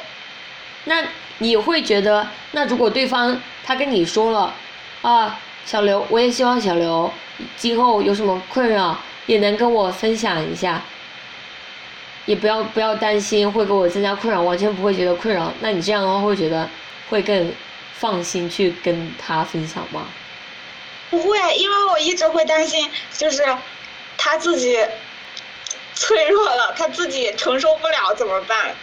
[0.85, 1.03] 那
[1.39, 4.55] 你会觉得，那如果对方他跟你说了，
[5.01, 7.11] 啊，小刘，我也希望小刘
[7.57, 10.83] 今后有什么困扰也能跟我分享一下，
[12.27, 15.53] 也不要不要担心会给我增加困扰，完全不会觉得困扰。
[15.61, 16.69] 那你这样的话会觉得
[17.09, 17.53] 会更
[17.95, 20.07] 放心去跟他分享吗？
[21.11, 23.45] 不会，因为我一直会担心，就是
[24.17, 24.79] 他自己
[25.95, 28.75] 脆弱了，他自己承受不了怎么办？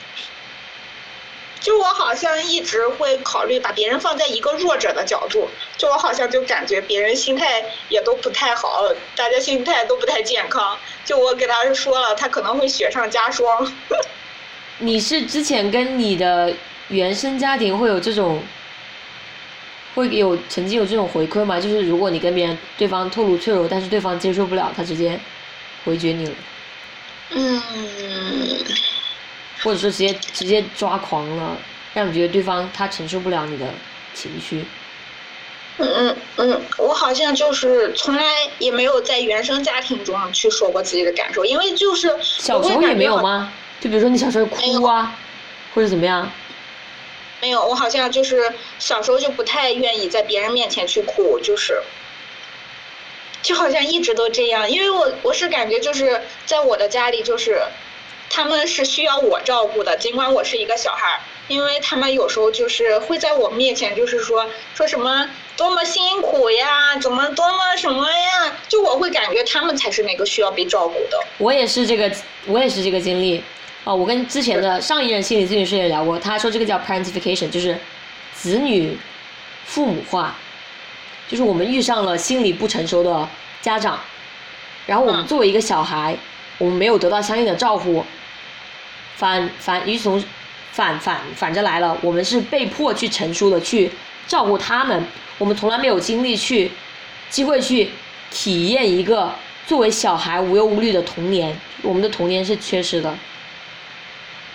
[1.61, 8.83] 就我好像一直会考虑把别人放在一个弱者的角度，就我好像就感觉别人心态也都不太好，
[9.15, 10.77] 大家心态都不太健康。
[11.03, 13.73] 就我给他说了，他可能会雪上加霜。
[14.79, 16.53] 你是之前跟你的
[16.87, 18.41] 原生家庭会有这种？
[19.95, 21.59] 会有曾经有这种回馈吗？
[21.59, 25.19] 就是如果你跟别人对方透露脆弱，但是对方接受不了，他直接
[25.83, 26.33] 回绝你了。
[27.31, 27.61] 嗯。
[29.63, 31.57] 或者说直接直接抓狂了，
[31.93, 33.65] 让你觉得对方他承受不了你的
[34.13, 34.65] 情绪。
[35.77, 38.23] 嗯嗯嗯，我好像就是从来
[38.57, 43.53] 也没有在原生家庭中去说过自己的感受，因为就是小时候也没有吗？
[43.79, 45.17] 就比如说你小时候哭啊，
[45.73, 46.29] 或者怎么样？
[47.41, 51.81] 没有，我好像就是小时候就不太愿意在别人面前去哭，就是，
[53.41, 57.61] 就好像一直都这样，因为我我是感觉就是在我的家里就是，
[58.29, 71.19] 他们是需要我照顾的，尽管我是一个小孩儿，因为他们有时候就是会在我面前就是说说什么多么辛苦呀，怎么多么什么呀，就我会感觉他们才是那个需要被照顾的。
[71.37, 72.11] 我也是这个，
[72.45, 73.43] 我也是这个经历。
[73.85, 77.75] 哦，我跟之前的上一任心理咨询师也聊过，他说这个叫 parentification，就是
[78.33, 78.95] 子女
[79.65, 80.35] 父母化，
[81.29, 83.27] 就是我们遇上了心理不成熟的
[83.61, 83.99] 家长，
[84.85, 86.15] 然后我们作为一个小孩，
[86.57, 88.05] 我们没有得到相应的照顾，
[89.19, 90.23] 反反与从
[90.71, 93.91] 反反反着来了，我们是被迫去成熟的去
[94.25, 95.05] 照顾他们，
[95.37, 96.71] 我们从来没有精力去
[97.29, 97.89] 机会去
[98.31, 99.35] 体验一个
[99.67, 103.13] 作为小孩无忧无虑的童年，我们的童年是缺失的。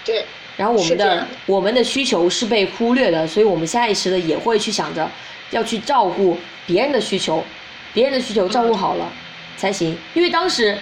[0.02, 0.24] 对，
[0.56, 5.06] 然后我们的我们的需求是被忽略的，所以我们下意识的也会去想着
[5.50, 7.44] 要去照顾别人的需求，
[7.92, 9.12] 别人的需求照顾好了
[9.58, 9.94] 才行。
[10.14, 10.78] 因为当时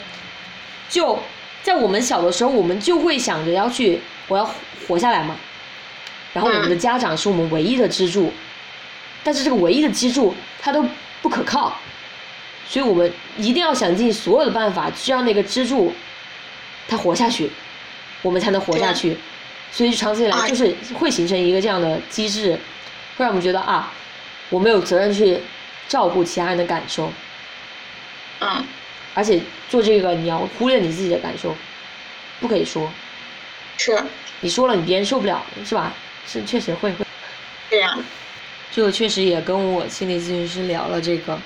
[0.89, 1.19] 就
[1.63, 4.51] 在我们小的时候，我们就会想着要去我要
[4.87, 5.37] 活下来嘛。
[6.33, 8.33] 然后我们的家长是我们唯一的支柱，
[9.23, 10.85] 但是这个唯一的支柱它都
[11.21, 11.77] 不可靠，
[12.67, 15.93] 所以我们一定要想尽所有的办法去让那个支柱
[16.89, 17.51] 它活下去。
[18.23, 19.17] 我们才能活下去，
[19.73, 22.53] 所以长期以来就是会形成一个这样的机制，
[23.17, 23.93] 会让我们觉得啊，
[24.49, 25.41] 我们有责任去
[25.89, 27.13] 照顾其他人的感受，
[28.39, 28.65] 嗯，
[29.15, 31.55] 而且做这个你要忽略你自己的感受，
[32.41, 32.91] 不可以说，
[33.77, 34.03] 是，
[34.41, 35.93] 你说了你别人受不了是吧？
[36.27, 37.05] 是确实会会，
[37.69, 37.99] 对呀，
[38.71, 41.39] 就确实也跟我心理咨询师聊了这个，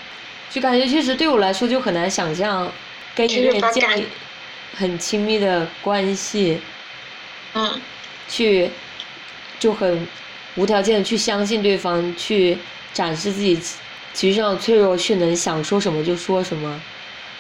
[0.51, 2.71] 就感觉确实对我来说就很难想象
[3.15, 4.07] 跟一个人建立。
[4.75, 6.61] 很亲密的关系，
[7.55, 7.81] 嗯，
[8.29, 8.71] 去
[9.59, 10.07] 就很
[10.57, 12.59] 无条件的去相信对方，去
[12.93, 13.59] 展示自己
[14.13, 16.79] 情绪上的脆弱，去能想说什么就说什么，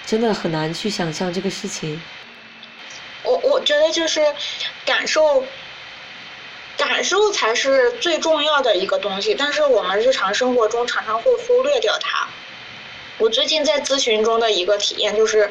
[0.07, 2.01] 真的很难去想象这个事情。
[3.25, 4.25] 我我觉得就是
[4.85, 5.45] 感受，
[6.79, 12.29] 感受才是最重要的一个东西，但是我们日常生活中常常会忽略掉它。
[13.19, 15.51] 我最近在咨询中的一个体验就是。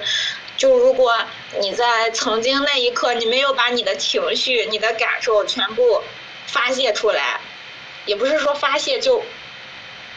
[0.58, 1.13] 就如果
[1.60, 6.02] 你在曾经那一刻，你没有把你的情绪、你的感受全部
[6.48, 7.41] 发泄出来，
[8.06, 9.22] 也不是说发泄就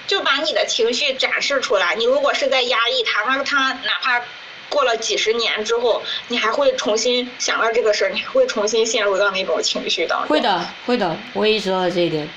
[0.09, 1.95] 就把你的情绪展示出来。
[1.95, 4.21] 你如果是在压抑它，那它哪怕
[4.69, 10.29] 过了几十年之后，你还会重新想到这个事儿，你还会重新陷入到那种情绪当中。
[10.29, 12.29] 会的，会的，我也意识到了这一点。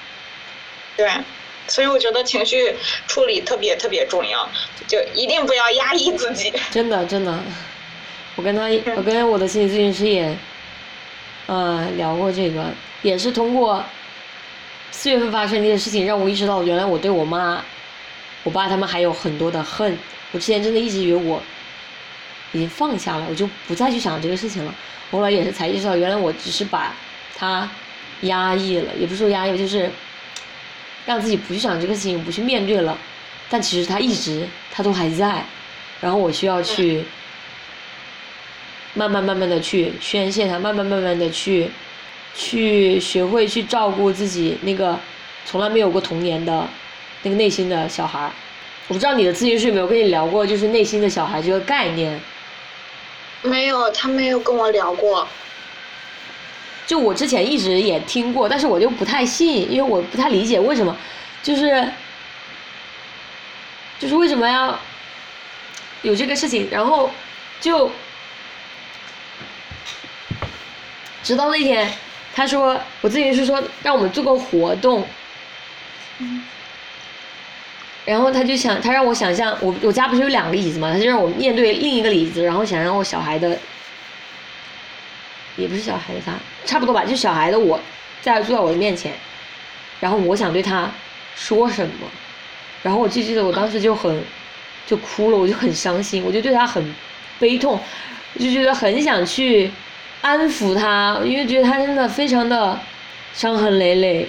[0.96, 1.10] 对，
[1.68, 2.76] 所以我觉得情绪
[3.08, 4.48] 处理特别特别重要，
[4.88, 6.54] 就一定不要压抑自己。
[6.70, 7.40] 真的，真的。
[8.36, 8.64] 我跟他，
[8.96, 10.36] 我跟我的心理咨询师也，
[11.48, 12.66] 呃，聊过这个，
[13.02, 13.84] 也是通过
[14.92, 17.64] 四月份发生这件事情，让我意识到原来我对我妈、
[18.44, 19.98] 我爸他们还有很多的恨。
[20.32, 21.42] 我之前真的一直以为我
[22.52, 24.76] 已经放下了，我就不再去想这个事情了。
[25.10, 26.94] 后来也是才意识到，原来我只是把
[27.36, 27.68] 他
[28.22, 29.90] 压抑了，也不是说压抑，就是
[31.06, 32.98] 让自己不去想这个事情，不去面对了。
[33.50, 35.44] 但其实他一直，他都还在，
[36.00, 37.04] 然后我需要去。
[38.94, 41.72] 慢慢慢慢的去宣泄它，慢慢慢慢的去，
[42.36, 44.98] 去学会去照顾自己那个
[45.46, 46.68] 从来没有过童年的
[47.24, 48.32] 那个内心的小孩儿。
[48.88, 52.20] 我不知道你的咨询师有没有跟你聊过，就是内心的小孩这个概念。
[53.42, 55.28] 没有，他没有跟我聊过。
[56.86, 60.96] 就我之前一直也听过，但是我就不太信，因为我不太理解为什么，
[61.42, 61.90] 就是，
[64.00, 64.78] 就是为什么要
[66.02, 67.10] 有这个事情，然后
[67.60, 67.92] 就。
[71.24, 71.88] 直到那天，
[72.34, 75.06] 他说我咨询师说让我们做个活动，
[78.06, 83.58] 然后他就想，他让我想象，我我家不是有两个椅子嘛，他就让我面对另一个椅子，然后想让我小孩的，
[85.58, 86.34] 也不是小孩的他，
[86.66, 87.80] 差不多吧，就小孩的我，
[88.22, 89.14] 在坐在我的面前，
[90.00, 90.90] 然后我想对他
[91.36, 92.08] 说什么，
[92.82, 94.24] 然后我就记得我当时就很
[94.88, 96.96] 就哭了，我就很伤心，我就对他很
[97.40, 97.80] 悲痛，
[98.34, 99.70] 我就觉得很想去
[100.22, 102.80] 安抚他，因为觉得他真的非常的
[103.34, 104.28] 伤痕累累，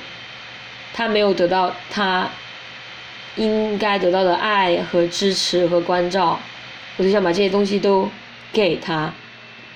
[0.92, 2.28] 他没有得到他。
[3.36, 6.38] 应该得到的爱和支持和关照，
[6.98, 8.06] 我就想把这些东西都
[8.52, 9.10] 给他。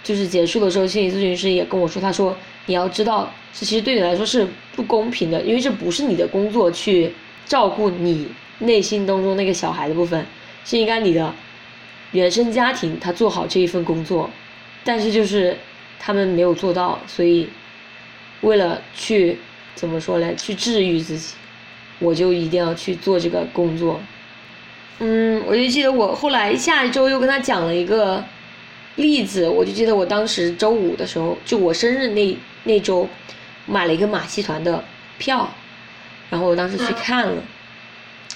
[0.04, 2.36] 就是结束的时候，心理咨询师也跟我说，他说
[2.66, 7.14] 你要知道，这其实对你来说是不公平的，因为这不是你的工作去
[7.46, 10.26] 照顾你内心当中那个小孩的部分，
[10.66, 11.34] 是应该你的
[12.12, 14.28] 原生家庭他做好这一份工作，
[14.84, 15.56] 但是就是
[15.99, 17.49] 他们没有做到，所以
[18.42, 19.38] 为了去
[19.74, 20.34] 怎么说呢？
[20.34, 21.34] 去治愈自己。
[21.99, 23.99] 我就一定要去做这个工作，
[24.99, 28.22] 嗯，我就记得我后来下一周又跟他讲了一个
[28.97, 33.09] 例子，我就记得我当时周五的时候，就我生日那那周，
[33.64, 34.84] 买了一个马戏团的
[35.16, 35.51] 票，
[36.28, 37.42] 然后我当时去看了，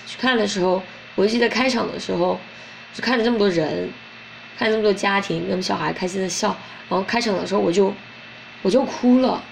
[0.06, 0.82] 去看的时候，
[1.14, 2.40] 我就记得开场的时候，
[2.94, 3.90] 就看着这么多人，
[4.60, 6.54] 看那么多家庭，那么小孩开心的笑，
[6.86, 7.90] 然后开场的时候我就
[8.60, 9.42] 我就哭了，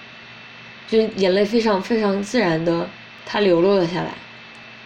[0.87, 2.87] 就眼泪非常非常自然的。
[3.25, 4.11] 他流落了下来，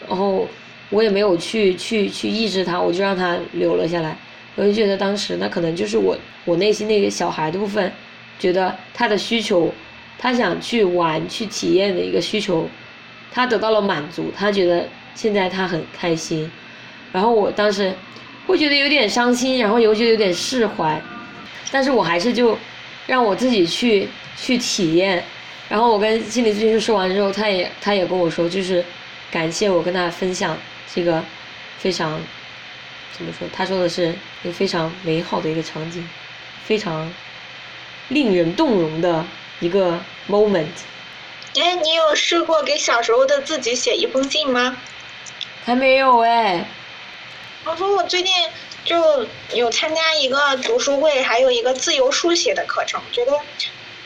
[0.08, 0.48] 然后
[0.90, 4.16] 我也没有去去去抑制他，我就让他流了下来。
[4.56, 7.92] 我就觉得当时那可能就是我我内心那个小孩的部分，
[8.40, 9.74] 觉得他的需求，
[10.18, 12.66] 他想去玩去体验的一个需求，
[13.30, 16.50] 他得到了满足，他觉得现在他很开心。
[17.12, 17.94] 然后我当时
[18.46, 21.02] 会觉得有点伤心，然后又觉得有点释怀，
[21.72, 22.58] 但是我还是就
[23.08, 25.24] 让我自己去去体验。
[25.70, 28.84] 然后我跟心理咨询师说完之后，他也他也跟我说，就是
[29.32, 30.58] 感谢我跟他分享
[30.94, 31.24] 这个
[31.80, 32.22] 非常
[33.18, 33.48] 怎么说？
[33.52, 34.14] 他说的是
[34.44, 36.08] 一个非常美好的一个场景，
[36.64, 37.12] 非常
[38.10, 39.26] 令人动容的
[39.62, 40.66] 一个 moment。
[41.56, 44.78] 哎，你有试过给小时候的自己写一封信吗？
[45.64, 46.66] 还没有哎。
[47.66, 48.32] 我说我最近
[48.86, 53.34] 就有参加一个读书会，还有一个自由书写的课程，觉得。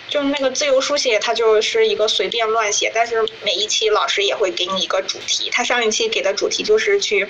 [0.09, 5.49] 就是那个自由书写，它就是一个随便乱写，但是每一期老师也会给你一个主题。
[5.51, 7.27] 他上一期给的主题就是去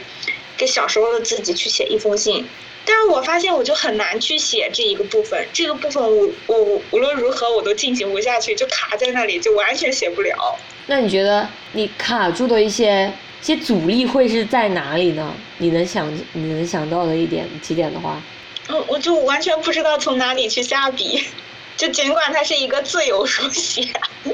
[0.56, 2.48] 给小时候的自己去写一封信，
[2.86, 10.56] 但是我发现我就很难去写这一个部分，这个部分我我无论如何我都进行不下去，就卡在那里，就完全写不了。
[10.86, 13.12] 那你觉得你卡住的一些
[13.42, 15.34] 些阻力会是在哪里呢？
[15.58, 18.22] 你能想你能想到的一点几点的话？
[18.70, 21.24] 嗯，我就完全不知道从哪里去下笔。
[21.78, 23.88] 就尽管它是一个自由书写，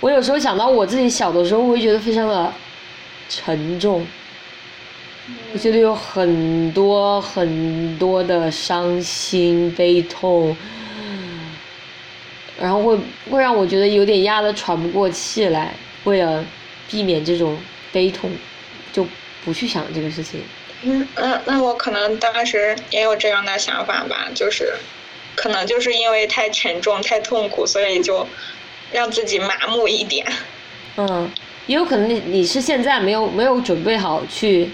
[0.00, 2.52] 我有时候想到我自己小的时候，我会觉得非常的
[3.28, 4.04] 沉重，
[5.52, 10.56] 我觉得有很多很多的伤心悲痛，
[12.60, 12.98] 然后会
[13.30, 15.72] 会让我觉得有点压得喘不过气来。
[16.02, 16.44] 为了
[16.90, 17.56] 避免这种
[17.92, 18.30] 悲痛，
[18.92, 19.06] 就
[19.44, 20.42] 不去想这个事情。
[20.82, 24.74] 嗯那，那我可能当时也有这样的想法吧，就是。
[25.36, 28.26] 可能就是因为太沉重、太痛苦，所以就
[28.92, 30.26] 让自己麻木一点。
[30.96, 31.30] 嗯，
[31.66, 34.68] 也有可能你你是现在没有没有准备好去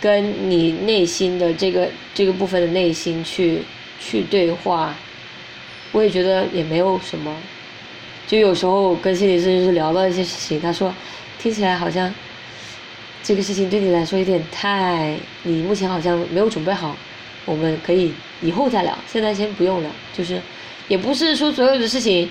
[0.00, 3.62] 跟你内心的这个这个部分的内心去
[4.00, 4.92] 去对话。
[5.92, 7.36] 我也觉得也没有什么，
[8.26, 10.92] 就有时候跟心理咨询师聊到一些事情，他说
[11.38, 12.12] 听起来好像
[13.22, 16.96] 这个事情对你来说有点太，你目前好像没有准备好。
[17.44, 18.12] 我们可以
[18.42, 19.90] 以后再聊，现在先不用聊。
[20.16, 20.40] 就是，
[20.88, 22.28] 也不是说所有的事情，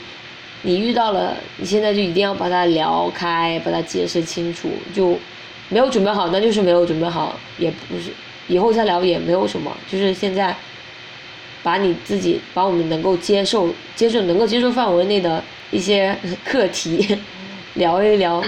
[0.62, 4.70] 你遇到了，你现在就一定要把它聊开，把它解释清楚。
[4.94, 5.18] 就
[5.70, 8.12] 没有准备好，那就是没有准备好，也不是
[8.48, 9.76] 以后再聊也没有什么。
[9.90, 10.56] 就是现在，
[11.64, 17.18] 把你自己，把我们能够接受、接受能够接受范围内的一些课题
[17.74, 18.44] 聊一聊，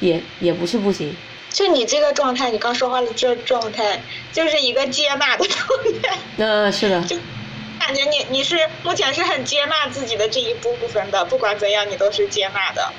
[0.00, 1.14] 也也不是不行。
[1.50, 4.00] 就你这个状态，你刚说话的这状态，
[4.32, 5.68] 就是一个接纳的状
[6.02, 6.18] 态。
[6.36, 7.00] 嗯，是的。
[7.02, 7.16] 就
[7.78, 12.92] 感觉你你是目前是很接纳自己的这一部分的，不管怎样，你都是接纳的。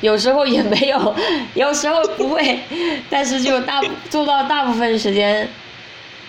[0.00, 1.16] 有时候也没有，
[1.54, 2.58] 有时候不会，
[3.08, 3.80] 但是就大
[4.10, 5.48] 做到大部分时间，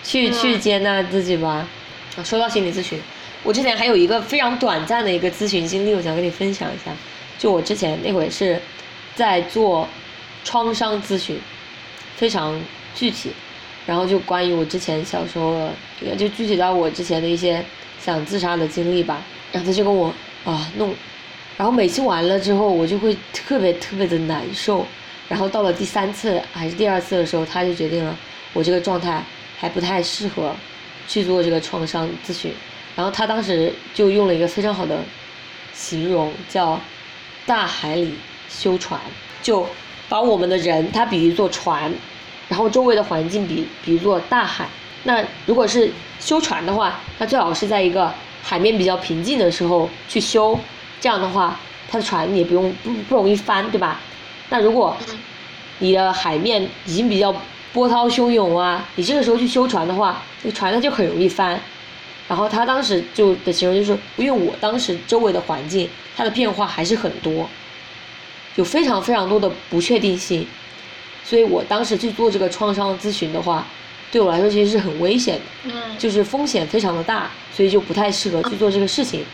[0.02, 1.68] 去去接纳自己吧。
[2.16, 2.98] 啊，说到心理咨询，
[3.42, 6.90] 我之前还有一个非常短暂的一个咨询经历，我想跟你分享一下。
[7.38, 8.58] 就我之前那会是
[9.14, 9.86] 在做
[10.46, 11.38] 创伤咨询。
[12.16, 12.58] 非常
[12.94, 13.30] 具体，
[13.84, 15.68] 然后就关于我之前小时候，
[16.16, 17.62] 就具体到我之前的一些
[18.00, 19.22] 想自杀的经历吧。
[19.52, 20.10] 然后他就跟我
[20.46, 20.94] 啊弄，
[21.58, 24.86] 然后每次完了之后，我就会特别特别的难受，
[25.28, 28.16] 然后到了第三次还是第二次的时候，他就决定了
[28.54, 29.22] 我这个状态
[29.58, 30.56] 还不太适合
[31.06, 32.50] 去做这个创伤咨询。
[32.96, 34.98] 然后他当时就用了一个非常好的
[35.74, 36.80] 形容，叫
[37.44, 38.14] “大海里
[38.48, 38.98] 修船”，
[39.42, 39.68] 就
[40.08, 41.92] 把我们的人他比喻作船，
[42.48, 44.68] 然后周围的环境比比喻作大海。
[45.04, 50.58] 那如果是修船的话，那最好是在一个海面比较平静的时候去修，
[51.00, 54.00] 这样的话，它的船也不用不不容易翻，对吧？
[54.48, 54.96] 那如果
[55.78, 57.34] 你的海面已经比较
[57.72, 61.60] 波涛汹涌啊，你这个时候去修船的话，那船它就很容易翻。
[62.28, 67.48] 然后他当时就的形容就是，因为我当时周围的环境它的变化还是很多，
[68.56, 70.46] 有非常非常多的不确定性，
[71.24, 73.66] 所以我当时去做这个创伤咨询的话，
[74.10, 79.24] 对我来说其实是很危险的，嗯，就是风险非常的大，所以就不太适合去做这个事情。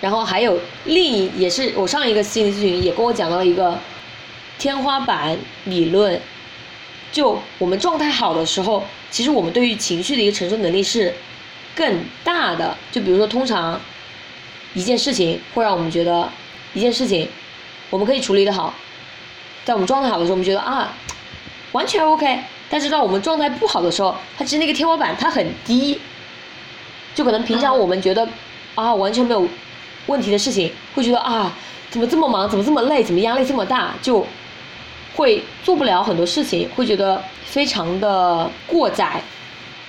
[0.00, 3.76] 然后还有另一也是我上一个心理咨询也跟我讲到了一个
[4.58, 6.20] 天花板理论，
[7.10, 11.14] 就我们状态好的时候，其实我们对于情绪的一个承受能力是。
[11.76, 13.80] 更大的，就比如说，通常
[14.74, 16.28] 一件事情会让我们觉得
[16.74, 17.28] 一件事情
[17.90, 18.74] 我们可以处理的好，
[19.64, 20.92] 在我们状态好的时候，我们觉得啊
[21.72, 22.38] 完全 OK。
[22.70, 25.98] 但是到我们状态不好的时候，它其实那个天花板它很低，
[27.14, 28.28] 就可能平常我们觉得
[28.74, 29.48] 啊完全没有
[30.06, 31.50] 问题的事情，会觉得啊
[31.88, 34.26] 怎么这么忙，怎么这么累，怎么压力这么大，就
[35.16, 39.22] 会做不了很多事情，会觉得非常的过载。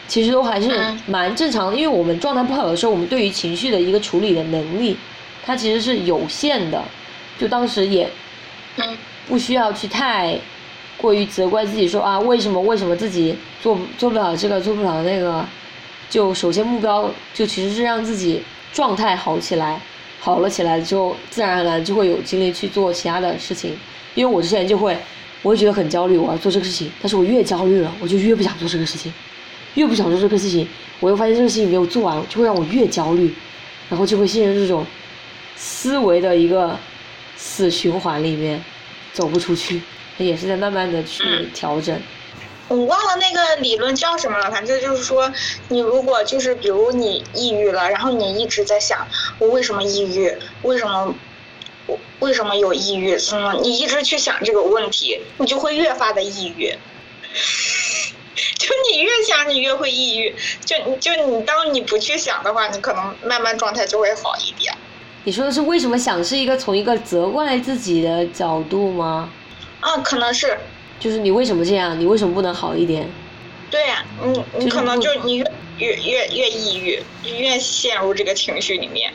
[0.08, 0.72] 其实都还是
[1.06, 4.97] 蛮正常的，因为我们状态不好的时候，我们对于情绪的一个处理的能力，
[5.45, 6.82] 它其实是有限的。
[7.40, 8.08] 就当时也，
[9.28, 10.38] 不需要去太
[10.98, 15.44] 过于责怪自己，说啊为什么为什么自己做做不了这个做不了那个。
[16.10, 18.42] 就首先目标就其实是让自己
[18.74, 19.80] 状态好起来，
[20.20, 23.78] 好了起来之后，自然而然就会有精力去做其他的事情。
[24.16, 24.98] 因为我之前就会，
[25.44, 29.14] 我会觉得很焦虑，我要做这个事情，但是我越焦虑了，我就越不想做这个事情。
[29.76, 30.68] 越不想做这个事情，
[31.00, 33.32] 我又发现这个事情没有做完，就会让我越焦虑，
[33.88, 34.84] 然后就会陷入这种
[35.56, 36.76] 思维的一个
[37.42, 38.62] 死循环里面，
[39.14, 39.82] 走不出去。
[40.18, 41.98] 也是在慢慢的去调整。
[42.68, 45.32] 我忘了那个理论叫什么了，反正就是说，
[45.70, 51.16] 你如果就是比如你抑郁了，然后你一直在想我为什么抑郁，为什么
[51.86, 56.76] 我为什么有抑郁，嗯，你一直去想这个问题，你就会越发的抑郁。
[58.60, 60.36] 就你越想，你越会抑郁。
[60.66, 64.76] 就就你当你不去想的话，你可能慢慢状态就会好一点。
[65.24, 69.30] 你说的是为什么想是一个从一个责怪自己的角度吗？
[69.80, 70.57] 啊，可能是。
[70.99, 71.99] 就是你为什么这样？
[71.99, 73.07] 你为什么不能好一点？
[73.72, 75.45] 对呀，你你可能就你越
[75.78, 76.99] 越越越抑郁，
[77.38, 79.11] 越陷入这个情绪里面。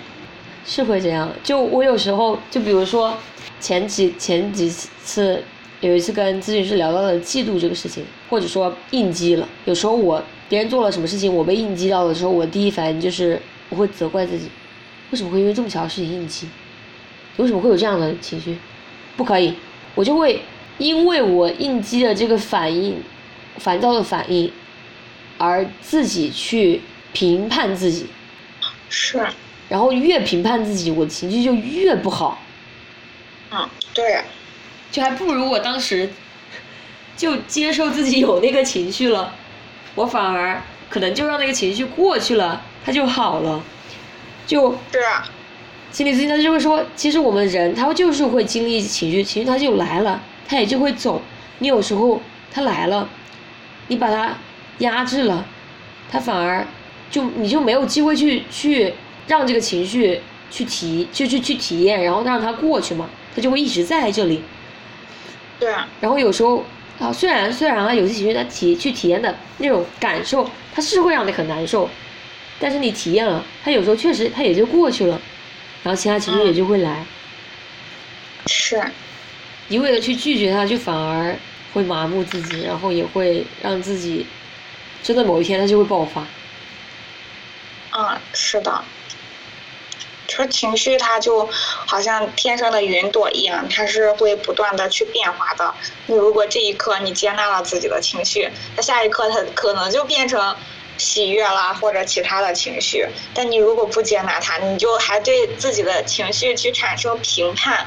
[0.65, 1.31] 是会这样。
[1.43, 3.17] 就我有时候，就比如说
[3.61, 5.43] 前几前几次。
[5.81, 9.47] 有一次跟咨询师聊到了嫉妒这个事情，或者说应激了。
[9.67, 13.39] 有时候我别人做了什么事情，我被应激到的时候，我第一反应就是
[13.69, 14.49] 我会责怪自己，
[15.11, 16.49] 为什么会因为这么小的事情应激？
[17.37, 18.57] 为什么会有这样的情绪？
[19.17, 19.55] 不可以，
[19.95, 20.43] 我就会
[20.79, 23.03] 因为我应激的这个反应，
[23.59, 24.53] 烦躁的反应，
[25.39, 26.81] 而自己去
[27.13, 28.07] 评判自己。
[28.89, 29.27] 是。
[29.69, 32.43] 然后越评判自己，我的情绪就越不好。
[33.51, 34.23] 嗯，对。
[34.93, 36.09] 就还不如我当时
[37.17, 39.35] 就接受自己有那个情绪了，
[39.97, 43.61] 我反而可能就让那个情绪过去了，它就好了。
[44.47, 45.25] 就，是啊。
[45.91, 51.23] 心理咨询他就会说，其实我们人他就是会经历情绪，情绪他就来了，他也就会走。
[51.61, 52.21] 你有时候
[52.53, 53.09] 他来了，
[53.87, 54.37] 你把他
[54.79, 55.47] 压制了，
[56.11, 56.67] 他反而
[57.13, 58.93] 就你就没有机会去去
[59.29, 60.21] 让这个情绪
[60.51, 64.43] 去体就去去体验，然后让他过去嘛，他就会一直在这里。
[65.61, 66.65] 对啊，然后有时候
[66.99, 71.89] 啊，虽然虽然啊，有些情绪他体去体验的那种感受，他是会让你很难受，
[72.59, 75.21] 但是你体验了，他有时候确实他也就过去了，
[75.83, 77.05] 然后其他情绪也就会来。
[78.47, 78.83] 是。
[79.69, 81.35] 一味的去拒绝他，就反而
[81.73, 84.27] 会麻木自己，然后也会让自己
[85.03, 86.27] 真的某一天他就会爆发。
[87.97, 88.85] 嗯，是的。
[90.27, 91.49] 说情绪它就
[91.87, 95.73] 好像天上的云朵一样，它是会不断的去变化的。
[96.07, 100.57] 你如果这一刻你接纳了自己的情绪，那下一刻它可能就变成
[100.97, 103.07] 喜悦啦，或者其他的情绪。
[103.33, 107.87] 但你如果不接纳它，你就还对自己的情绪去产生评判：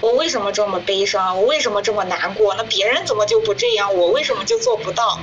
[0.00, 1.36] 我为什么这么悲伤？
[1.36, 2.54] 我为什么这么难过？
[2.54, 3.94] 那别人怎么就不这样？
[3.94, 5.18] 我为什么就做不到？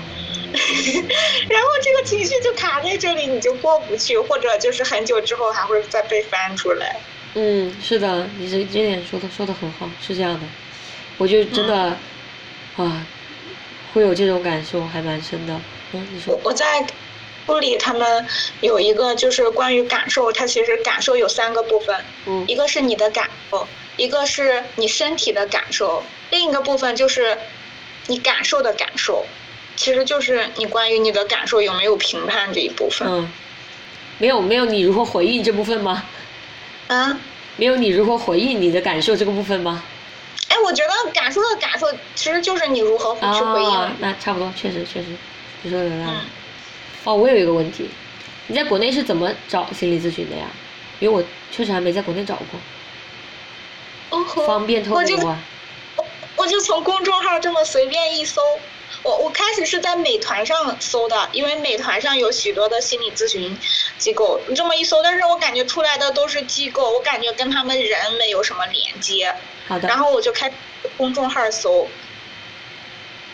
[0.51, 6.97] 然后这个情绪就卡在这里，你就过不去，或者就是很久之后还会再被翻出来。
[7.35, 10.41] 嗯，是的，你这这点说的说的很好，是这样的。
[11.17, 11.95] 我就真的
[12.75, 13.05] 啊，
[13.93, 15.57] 会有这种感受，还蛮深的。
[15.93, 16.49] 嗯，你说我。
[16.49, 16.85] 我在
[17.47, 18.25] 书里他们
[18.61, 23.67] 有一个就是关于感受，它其实感受有三个部分，嗯一个是你的感受，
[23.97, 27.37] 一个是你身体的感受，另一个部分就是
[28.07, 29.25] 你感受的感受，
[29.75, 33.07] 其实就是你关于你的感受有没有评判这一部分。
[33.07, 33.31] 嗯，
[34.17, 36.03] 没有没有你如何回应这部分吗？
[36.87, 37.17] 啊，
[37.57, 39.83] 没有你如何回应你的感受这个部分吗？
[40.49, 43.69] 哎，我觉得感受的感受其实就是你如何去回应。
[43.69, 45.07] 啊，那差不多，确实确实，
[45.63, 46.17] 你说的有道理。
[46.17, 46.25] 嗯，
[47.03, 47.89] 哦，我有一个问题，
[48.47, 50.47] 你在国内是怎么找心理咨询的呀？
[50.99, 52.37] 因为我确实还没在国内找
[54.09, 55.39] 过，方便透露啊。
[56.35, 58.41] 我就从公众号这么随便一搜，
[59.03, 63.57] 我我开始是在美团上搜的，因为美团上有许多的心理咨询
[63.97, 69.35] 机构，你这么一搜，但是我感觉出来的都是机构，我感觉跟他们人没有什么连接，
[69.67, 69.97] 好的然。
[69.97, 70.51] 后我就开
[70.97, 71.87] 公众号搜，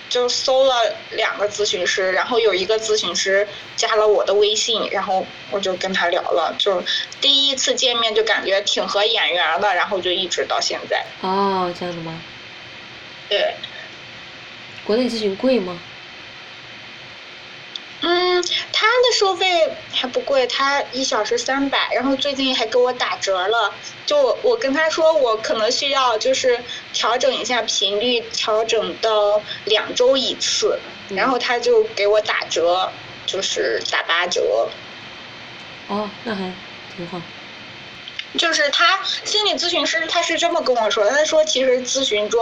[0.09, 6.81] 就搜了两个咨询师，然后有一个咨询师加了我的微信，然后我就跟他聊了，就
[7.19, 12.21] 第一次见面就感觉挺合眼缘的，然后就一直到现在，哦，这样的吗？
[13.29, 13.53] 对。
[14.85, 15.77] 国内咨询贵吗？
[18.01, 23.73] 嗯，他的收费还不贵，他一小时三百，然后最近还给我打折了。
[24.05, 30.79] 就我跟他说，我可能需要就是调整一下频率，调整到两周一次，
[31.09, 32.91] 嗯然后他就给我打折，
[33.25, 34.69] 就是打八折。
[35.87, 36.53] 哦，那还
[36.95, 37.19] 挺好。
[38.35, 42.41] 就是他心理咨询师他是这么跟我说，他说其实咨询中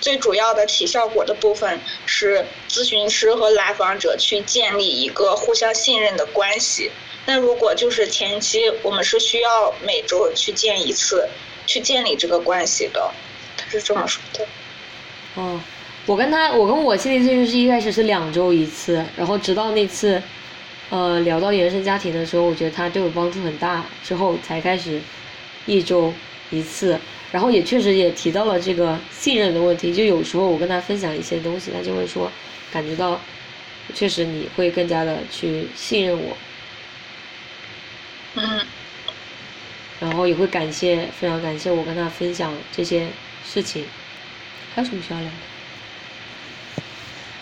[0.00, 6.90] 最主要的起效果的部分是咨询师和来访者去建立一个互相信任的关系。
[7.26, 11.28] 那如果就是前期我们是需要每周去见一次，
[11.66, 13.10] 去建立这个关系的，
[13.56, 14.46] 他是这么说的。
[15.36, 15.60] 哦，
[16.06, 20.20] 我跟他，我跟我心理咨询师一开始是两周一次，然后直到那次，
[20.88, 25.00] 呃，聊到原生家庭的时候，我觉得他对我帮助很大，之后才开始
[25.70, 26.12] 一周
[26.50, 26.98] 一次，
[27.30, 32.30] 然后也确实也提到了这个信任的问题，就有时候我跟他分享一些东西，他就会说，
[32.72, 33.20] 感觉到，
[33.94, 36.36] 确实你会更加的去信任我，
[38.34, 38.60] 嗯
[40.00, 43.06] 然后也会感谢，非常感谢我跟他分享这些
[43.46, 43.84] 事情，
[44.74, 45.28] 还有什么需要聊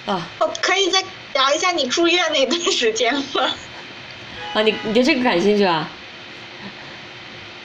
[0.06, 0.12] 的？
[0.12, 0.28] 啊。
[0.40, 1.00] 我可以再
[1.34, 3.54] 聊一下你住院那段时间吗？
[4.54, 5.88] 啊，你你对这个感兴趣啊？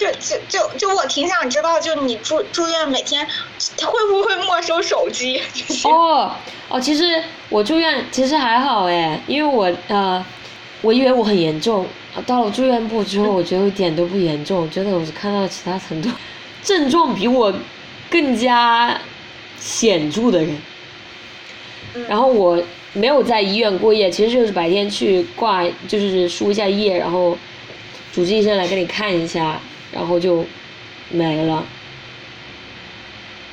[0.04, 3.26] 就就就就我挺想知道，就你住住院每天，
[3.78, 5.42] 他会不会没收手机？
[5.86, 6.32] 哦
[6.68, 10.24] 哦，其实我住院其实还好哎，因为我呃，
[10.82, 16.12] 我以为我很严重，啊到了住院部之后，我觉得我一点都不严重，真的我是看到其他很多
[16.64, 17.54] 症状比我
[18.10, 19.00] 更加
[19.58, 20.58] 显著的人。
[22.10, 27.38] 然后我没有在医院过夜，其实就是白天去挂，就是输一下液，然后
[28.12, 29.60] 主治医生来给你看一下，
[29.94, 30.46] 然后就
[31.10, 31.64] 没了。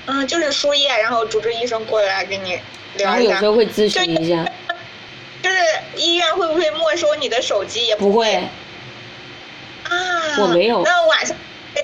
[0.06, 2.58] 嗯，就是输液，然后主治医生过来给你
[2.96, 3.44] 聊一下然后有时。
[3.46, 4.44] 候会咨询一下，
[5.42, 5.56] 就是
[5.96, 7.86] 医院会不会没收你的手机？
[7.86, 8.34] 也不会，
[9.84, 10.38] 啊。
[10.38, 11.36] 我没有那晚上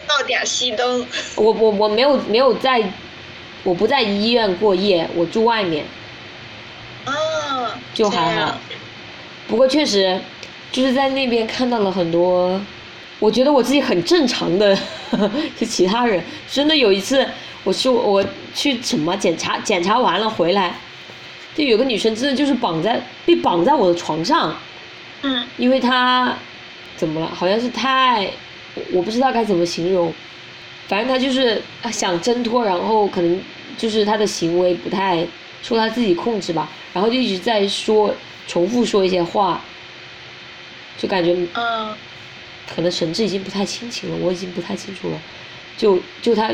[0.08, 1.06] 到点熄灯。
[1.36, 2.82] 我我我没有没有在，
[3.62, 5.84] 我不在医院过夜，我住外面，
[7.04, 7.78] 啊。
[7.94, 8.58] 就还好。
[9.46, 10.20] 不过确实，
[10.72, 12.60] 就是在那边看到了很多，
[13.26, 14.78] 我觉得我自己很正常的，
[15.58, 16.22] 就其他人。
[16.48, 17.26] 真的有一次，
[17.64, 18.24] 我去我
[18.54, 20.72] 去什么检查检查完了回来，
[21.56, 24.56] 就有个女生真的就是绑在被绑在我的床上，
[25.22, 25.44] 嗯。
[25.56, 26.36] 因为她
[26.96, 27.26] 怎么了？
[27.34, 28.30] 好像是太，
[28.76, 30.14] 我我不知道该怎么形容，
[30.86, 33.40] 反正她就是啊想挣脱，然后可能
[33.76, 35.26] 就是她的行为不太
[35.64, 38.14] 受她自己控制吧，然后就一直在说
[38.46, 39.60] 重复说一些话，
[40.96, 41.92] 就感觉嗯
[42.74, 45.20] 可能神志已经不太清醒了，我已经不太清楚了，
[45.76, 46.50] 就就他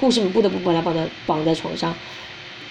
[0.00, 1.94] 护士们不得不把他绑在绑在床上，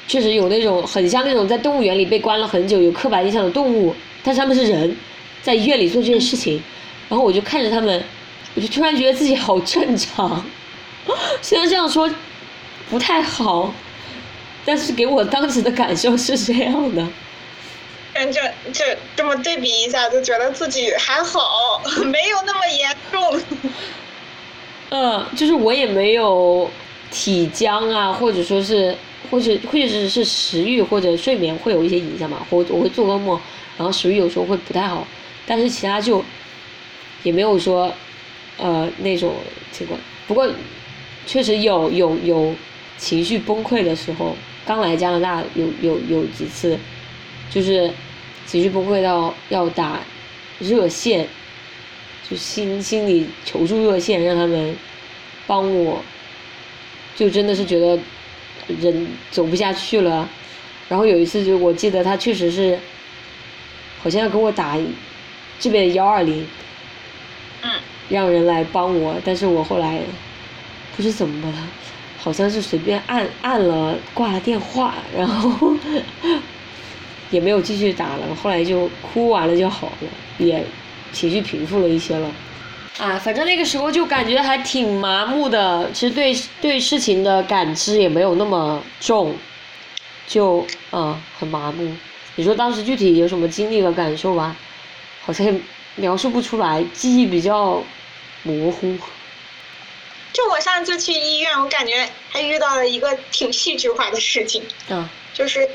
[0.08, 4.96] 确实有那种很像那种在动物园里被关了很久有刻板印象的动物，但是他们是人，
[5.42, 6.62] 在医院里做这件事情，
[7.10, 8.04] 然后我就看着他们，
[8.56, 10.44] 我就突然觉得自己好正常，
[11.42, 12.10] 虽然这样说
[12.90, 13.74] 不太好，
[14.66, 17.06] 但是给我当时的感受是这样的。
[18.14, 18.42] 感觉
[18.74, 18.84] 就
[19.16, 23.42] 这么对比一下，就觉得自己还好，没有那么严重。
[24.90, 26.70] 嗯，就是我也没有
[27.12, 28.96] 体僵啊，或者说是，
[29.30, 33.40] 或者或者是是食欲或者睡眠会有一些影响嘛，我我会做噩梦，
[33.78, 35.06] 然后食欲有时候会不太好，
[35.46, 36.24] 但是其他就
[37.24, 37.94] 也没有说
[38.58, 39.36] 呃那种
[39.72, 40.50] 情况，不过
[41.28, 42.56] 确实有有有
[42.98, 44.36] 情绪崩溃的时候，
[44.66, 46.78] 刚来加拿大有有有几次，
[47.50, 47.92] 就是
[48.46, 50.00] 情绪崩溃到要打
[50.60, 51.28] 热线，
[52.30, 54.76] 就心心理求助热线，让他们
[55.48, 56.02] 帮我，
[57.16, 58.00] 就真的是觉得
[58.80, 60.28] 人走不下去了。
[60.88, 62.78] 然后有一次就我记得他确实是，
[64.02, 64.78] 好像要给我打
[65.60, 66.48] 这边幺二零，
[67.62, 67.72] 嗯，
[68.10, 70.02] 让人来帮我，但是我后来
[70.96, 71.68] 不知怎么了，
[72.18, 75.76] 好像是随便按按了挂了电话，然后
[77.32, 80.64] 也没有继续打了，后来就哭完了就好了，也
[81.12, 82.32] 情绪平复了一些了。
[82.98, 89.34] 啊，反正那个时候就感觉还挺麻木的，其实对对事情的感知也没有那么重，
[90.28, 91.96] 就嗯很麻木。
[92.36, 94.56] 你说当时具体有什么经历和感受吧，
[95.22, 95.54] 好像也
[95.96, 97.82] 描述不出来，记忆比较
[98.44, 98.98] 模糊。
[100.32, 105.68] 就我上次去医院，我感觉还遇到了一个挺戏剧化的事情，啊就是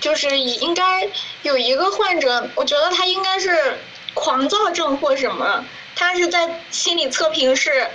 [0.00, 1.08] 就是应该
[1.42, 3.78] 有一个患者，我觉得他应该是
[4.14, 5.64] 狂躁症或什么，
[5.96, 7.88] 他是在心理测评室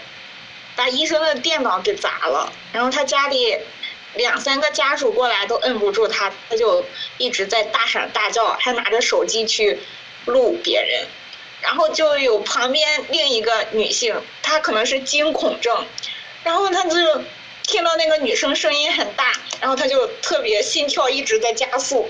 [0.76, 3.58] 把医生的电脑给砸了，然后他家里
[4.16, 6.86] 两三个家属过来都摁不住他，他就
[7.18, 9.80] 一直在大喊大叫，还拿着手机去
[10.26, 11.08] 录别人。
[11.62, 15.86] 然后就有旁边另一个女性，她可能是惊恐症，
[16.44, 17.22] 然后她就
[17.64, 22.10] 听到那个女生声音很大，然后他就特别心跳一直在加速，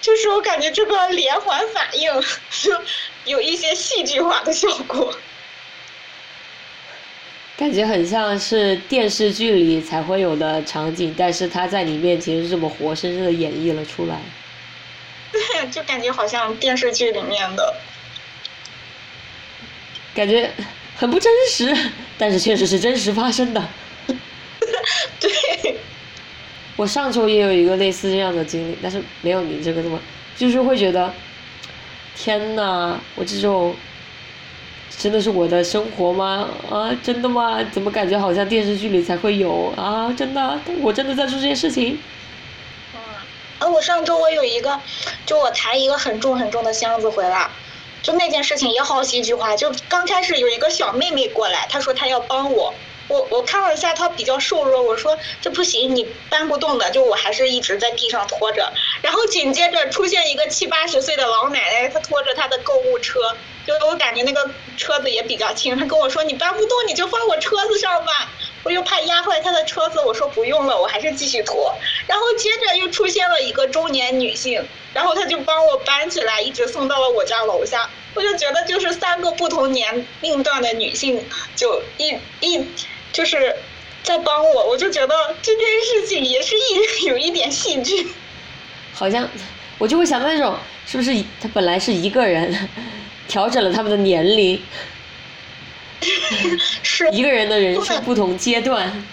[0.00, 2.12] 就是我感觉这个连环反应
[2.50, 2.72] 就
[3.24, 5.14] 有一些戏剧化的效果。
[7.56, 14.18] 感觉很像是电视剧里才会有的场景，但是他在你面前是这么活生生的演绎了出来。
[15.30, 15.40] 对，
[15.70, 17.74] 就感觉好像电视剧里面的。
[20.14, 20.50] 感觉
[20.96, 21.76] 很不真实，
[22.18, 23.68] 但是确实是真实发生的。
[25.20, 25.76] 对，
[26.76, 29.98] 我上周也有一个类似这样的经历，但是没有你这个那么，
[30.36, 31.12] 就是会觉得，
[32.16, 33.74] 天呐，我这种
[34.98, 36.48] 真的是我的生活吗？
[36.70, 37.62] 啊，真的吗？
[37.72, 40.12] 怎么感觉好像电视剧里才会有啊？
[40.16, 41.98] 真的，我真的在做这件事情。
[42.94, 42.98] 嗯，
[43.58, 44.80] 啊，我上周我有一个，
[45.26, 47.48] 就我抬一个很重很重的箱子回来。
[48.02, 52.74] 就那件事情也好戏剧化，就刚开始有一个小妹妹过来，她说她要帮我，
[53.08, 58.72] 我我看了一下她比较瘦弱，我说这不行，你搬不动的，就我还是一直在地上拖着。
[59.02, 63.20] 然后紧接着出现一个七八十岁的老奶奶，她拖着她的购物车，
[63.66, 68.30] 就我感觉那个车子也比较轻，她跟我说你搬不动你就放我车子上吧，
[68.62, 71.74] 我又怕压坏她的车子，我说不用了，我还是继续拖。
[72.06, 74.66] 然后接着又出现了一个中年女性。
[74.94, 77.90] 然后她就帮我搬起来，一直送到了我家楼下。
[78.14, 82.64] 我就觉得就是三个不同年龄段的女性，就一一
[83.14, 83.54] 就是
[84.02, 84.66] 在帮我。
[84.66, 88.08] 我就觉得这件事情也是一有一点戏剧。
[88.92, 89.26] 好像
[89.78, 92.68] 我就会想到那种，是不是他本来是一个人，
[93.28, 94.60] 调整了他们的年龄，
[96.82, 99.06] 是一个人的人生不同阶段。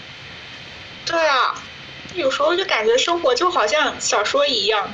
[1.06, 1.56] 对啊，
[2.16, 4.92] 有时候就感觉生活就好像小说一样。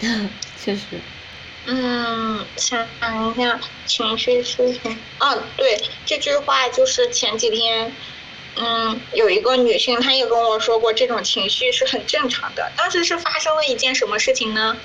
[0.62, 0.82] 确实。
[1.66, 4.98] 嗯，想想一下情绪事情。
[5.18, 7.94] 嗯，对，这句话就是前几天，
[8.56, 12.72] 嗯，有一个女性，她也跟我说过，这种情绪是很正常的。
[12.76, 14.76] 当时是发生了一件什么事情呢？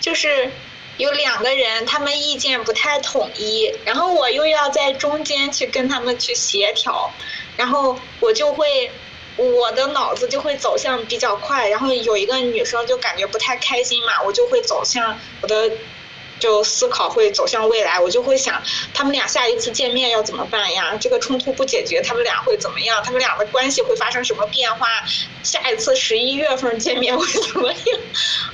[0.00, 0.50] 就是
[0.96, 7.10] 有两个人，他们意见不太统一，然后我又要在中间去跟他们去协调，
[7.56, 8.90] 然后我就会。
[9.38, 15.70] 我的脑子就会走向比较快，然后有一个女生就感觉不太开心嘛，我就会走向我的，
[16.42, 18.60] 就思考会走向未来，我就会想
[18.92, 20.96] 他们俩下一次见面要怎么办呀？
[21.00, 23.00] 这个冲突不解决，他们俩会怎么样？
[23.04, 24.88] 他们俩的关系会发生什么变化？
[25.44, 27.80] 下一次十一月份见面会怎么样？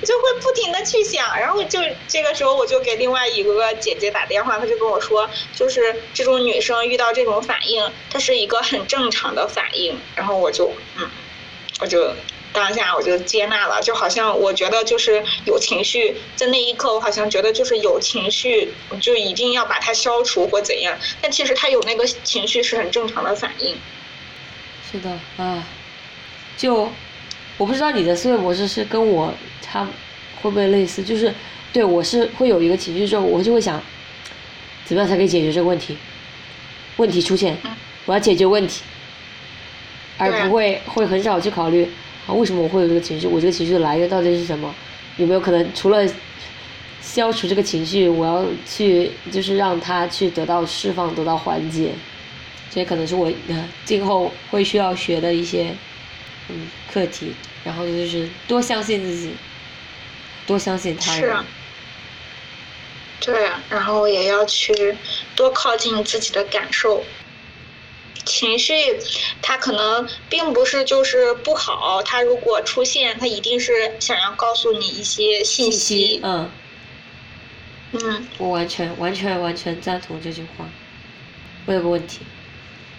[0.03, 5.27] 我就会不停的去想，然后就这个时候我就给另外一个姐姐打电话，她就跟我说，
[5.57, 11.09] 就是这种女生遇到这种反应，它是一个很正常的反应，然后我就嗯，
[11.81, 12.13] 我就
[12.59, 23.77] 当下我就接纳了，就好像我觉得就是有情绪，在那一刻我好像觉得就是有情绪，我就一定要把它消除或怎样，但其实他有那个情绪是很正常的反应。
[24.91, 25.65] 是的啊，
[26.57, 26.91] 就
[27.57, 29.33] 我不知道你的思维模式是跟我
[29.63, 29.87] 差
[30.43, 31.33] 会不会类似，就是
[31.73, 33.81] 对我是会有一个情绪之后，我就会想，
[34.85, 35.97] 怎么样才可以解决这个问题？
[36.97, 37.57] 问题出现，
[38.07, 38.83] 我要解决问题，
[40.17, 41.89] 而不会会很少去考虑
[42.35, 44.75] 为什么我会有这个情绪，我这个情绪的来源到底是什么？
[45.17, 46.07] 有没有可能除了
[47.01, 51.93] 消除这个情绪，我要去就是让它去得到释放，得到缓解？
[52.71, 53.33] 这可能是我
[53.85, 55.75] 今后会需要学的一些
[56.49, 57.33] 嗯课题，
[57.65, 59.33] 然后就是多相信自己，
[60.47, 61.21] 多相信他人。
[61.21, 61.45] 是啊。
[63.21, 64.95] 对，然后也要去
[65.35, 67.03] 多靠近自己的感受。
[68.25, 68.75] 情绪，
[69.43, 76.21] 它可能并不是就是不好，它如果出现，它一定是想要告诉你一些信息。
[76.23, 76.51] 嗯。
[77.93, 78.29] 嗯。
[78.39, 80.69] 我完全完全完全赞同这句话。
[81.67, 82.21] 我有个问题，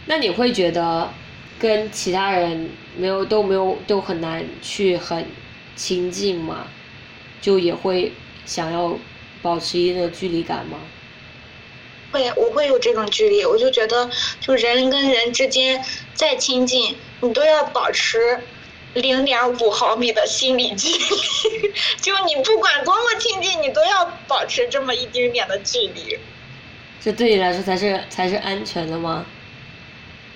[0.05, 1.11] 那你会觉得
[1.57, 5.25] 跟其他人没有都没有都很难去很
[5.75, 6.67] 亲近吗？
[7.41, 8.11] 就也会
[8.45, 8.99] 想要
[9.41, 10.77] 保持一定的距离感吗？
[12.11, 15.83] 会，我会有这种距离，我就觉得，就人跟人之间
[16.13, 18.43] 再亲近，你都要保持
[18.93, 20.99] 零点五毫米的心理距离。
[22.01, 26.19] 就你不管多么亲近，你都要保持这么一丁点的距离。
[27.01, 29.25] 这对你来说才是才是安全的吗？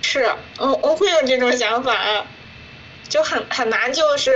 [0.02, 2.26] 是，我我会有这种想法，
[3.10, 4.36] 就很很难就是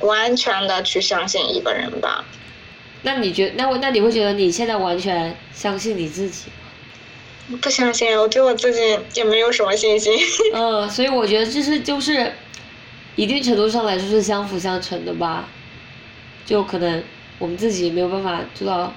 [0.00, 2.24] 完全的去相信一个人吧。
[3.02, 6.46] 那你觉那我那你会觉得你现在完全相信你自己
[7.50, 7.58] 吗？
[7.62, 8.80] 不相信，我对我自己
[9.14, 10.12] 也没有什么信心。
[10.52, 12.32] 嗯，所以我觉得这是就是
[13.14, 15.48] 一定程度上来说是相辅相成的吧。
[16.44, 17.02] 就可能
[17.38, 18.92] 我们自己没有办法做到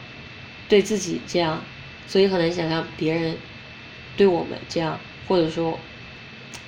[0.68, 1.64] 对自己这样，
[2.08, 3.38] 所以很难想象别人
[4.18, 5.78] 对我们这样，或者说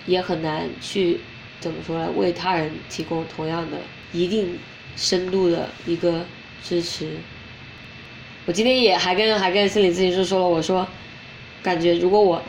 [0.06, 1.20] 也很难去
[1.60, 2.12] 怎么说呢？
[2.16, 3.78] 为他人提供同样的
[4.14, 4.60] 一定
[4.96, 6.26] 深度的一个。
[6.64, 7.08] 支持。
[8.46, 10.88] 我今天也还跟还跟心理咨询师说了，我说，
[11.62, 12.42] 感觉如果我，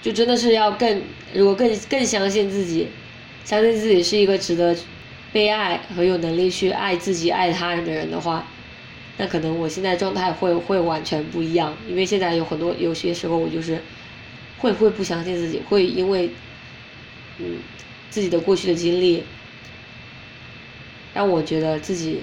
[0.00, 1.02] 就真的是要更，
[1.34, 2.86] 如果更更相信自己，
[3.44, 4.76] 相信自己是一个值得
[5.32, 8.46] 被爱和有能力去爱自己、爱他人的人的话，
[9.16, 11.76] 那可能我现在状态会会完全不一样。
[11.88, 13.82] 因为现在有很多有些时候我就是，
[14.58, 16.30] 会会不相信自己，会因为，
[17.38, 17.58] 嗯，
[18.08, 19.24] 自己的过去的经历，
[21.12, 22.20] 让我觉得自己，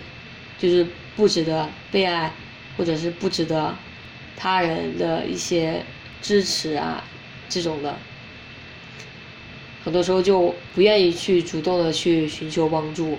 [0.57, 0.87] 就是。
[1.17, 2.31] 不值得被爱，
[2.77, 3.75] 或者是不值得
[4.37, 5.83] 他人的一些
[6.21, 7.03] 支持啊，
[7.49, 7.97] 这种的，
[9.83, 13.17] 很多时候就不愿意去主动的去寻求帮助，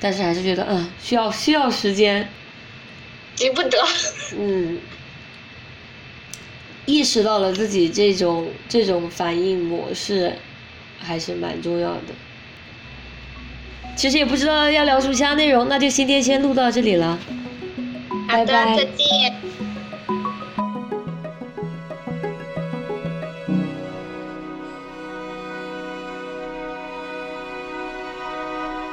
[0.00, 2.28] 但是还是觉得嗯，需要需要时间，
[3.36, 3.78] 急不得。
[4.36, 4.80] 嗯，
[6.86, 10.34] 意识到了自己这种这种反应模式，
[10.98, 12.14] 还是蛮重要的。
[13.94, 17.18] 其实也不知道要聊什么其他内容，那就今天先录到这里了，
[18.28, 18.76] 拜拜。
[18.76, 19.34] 再见。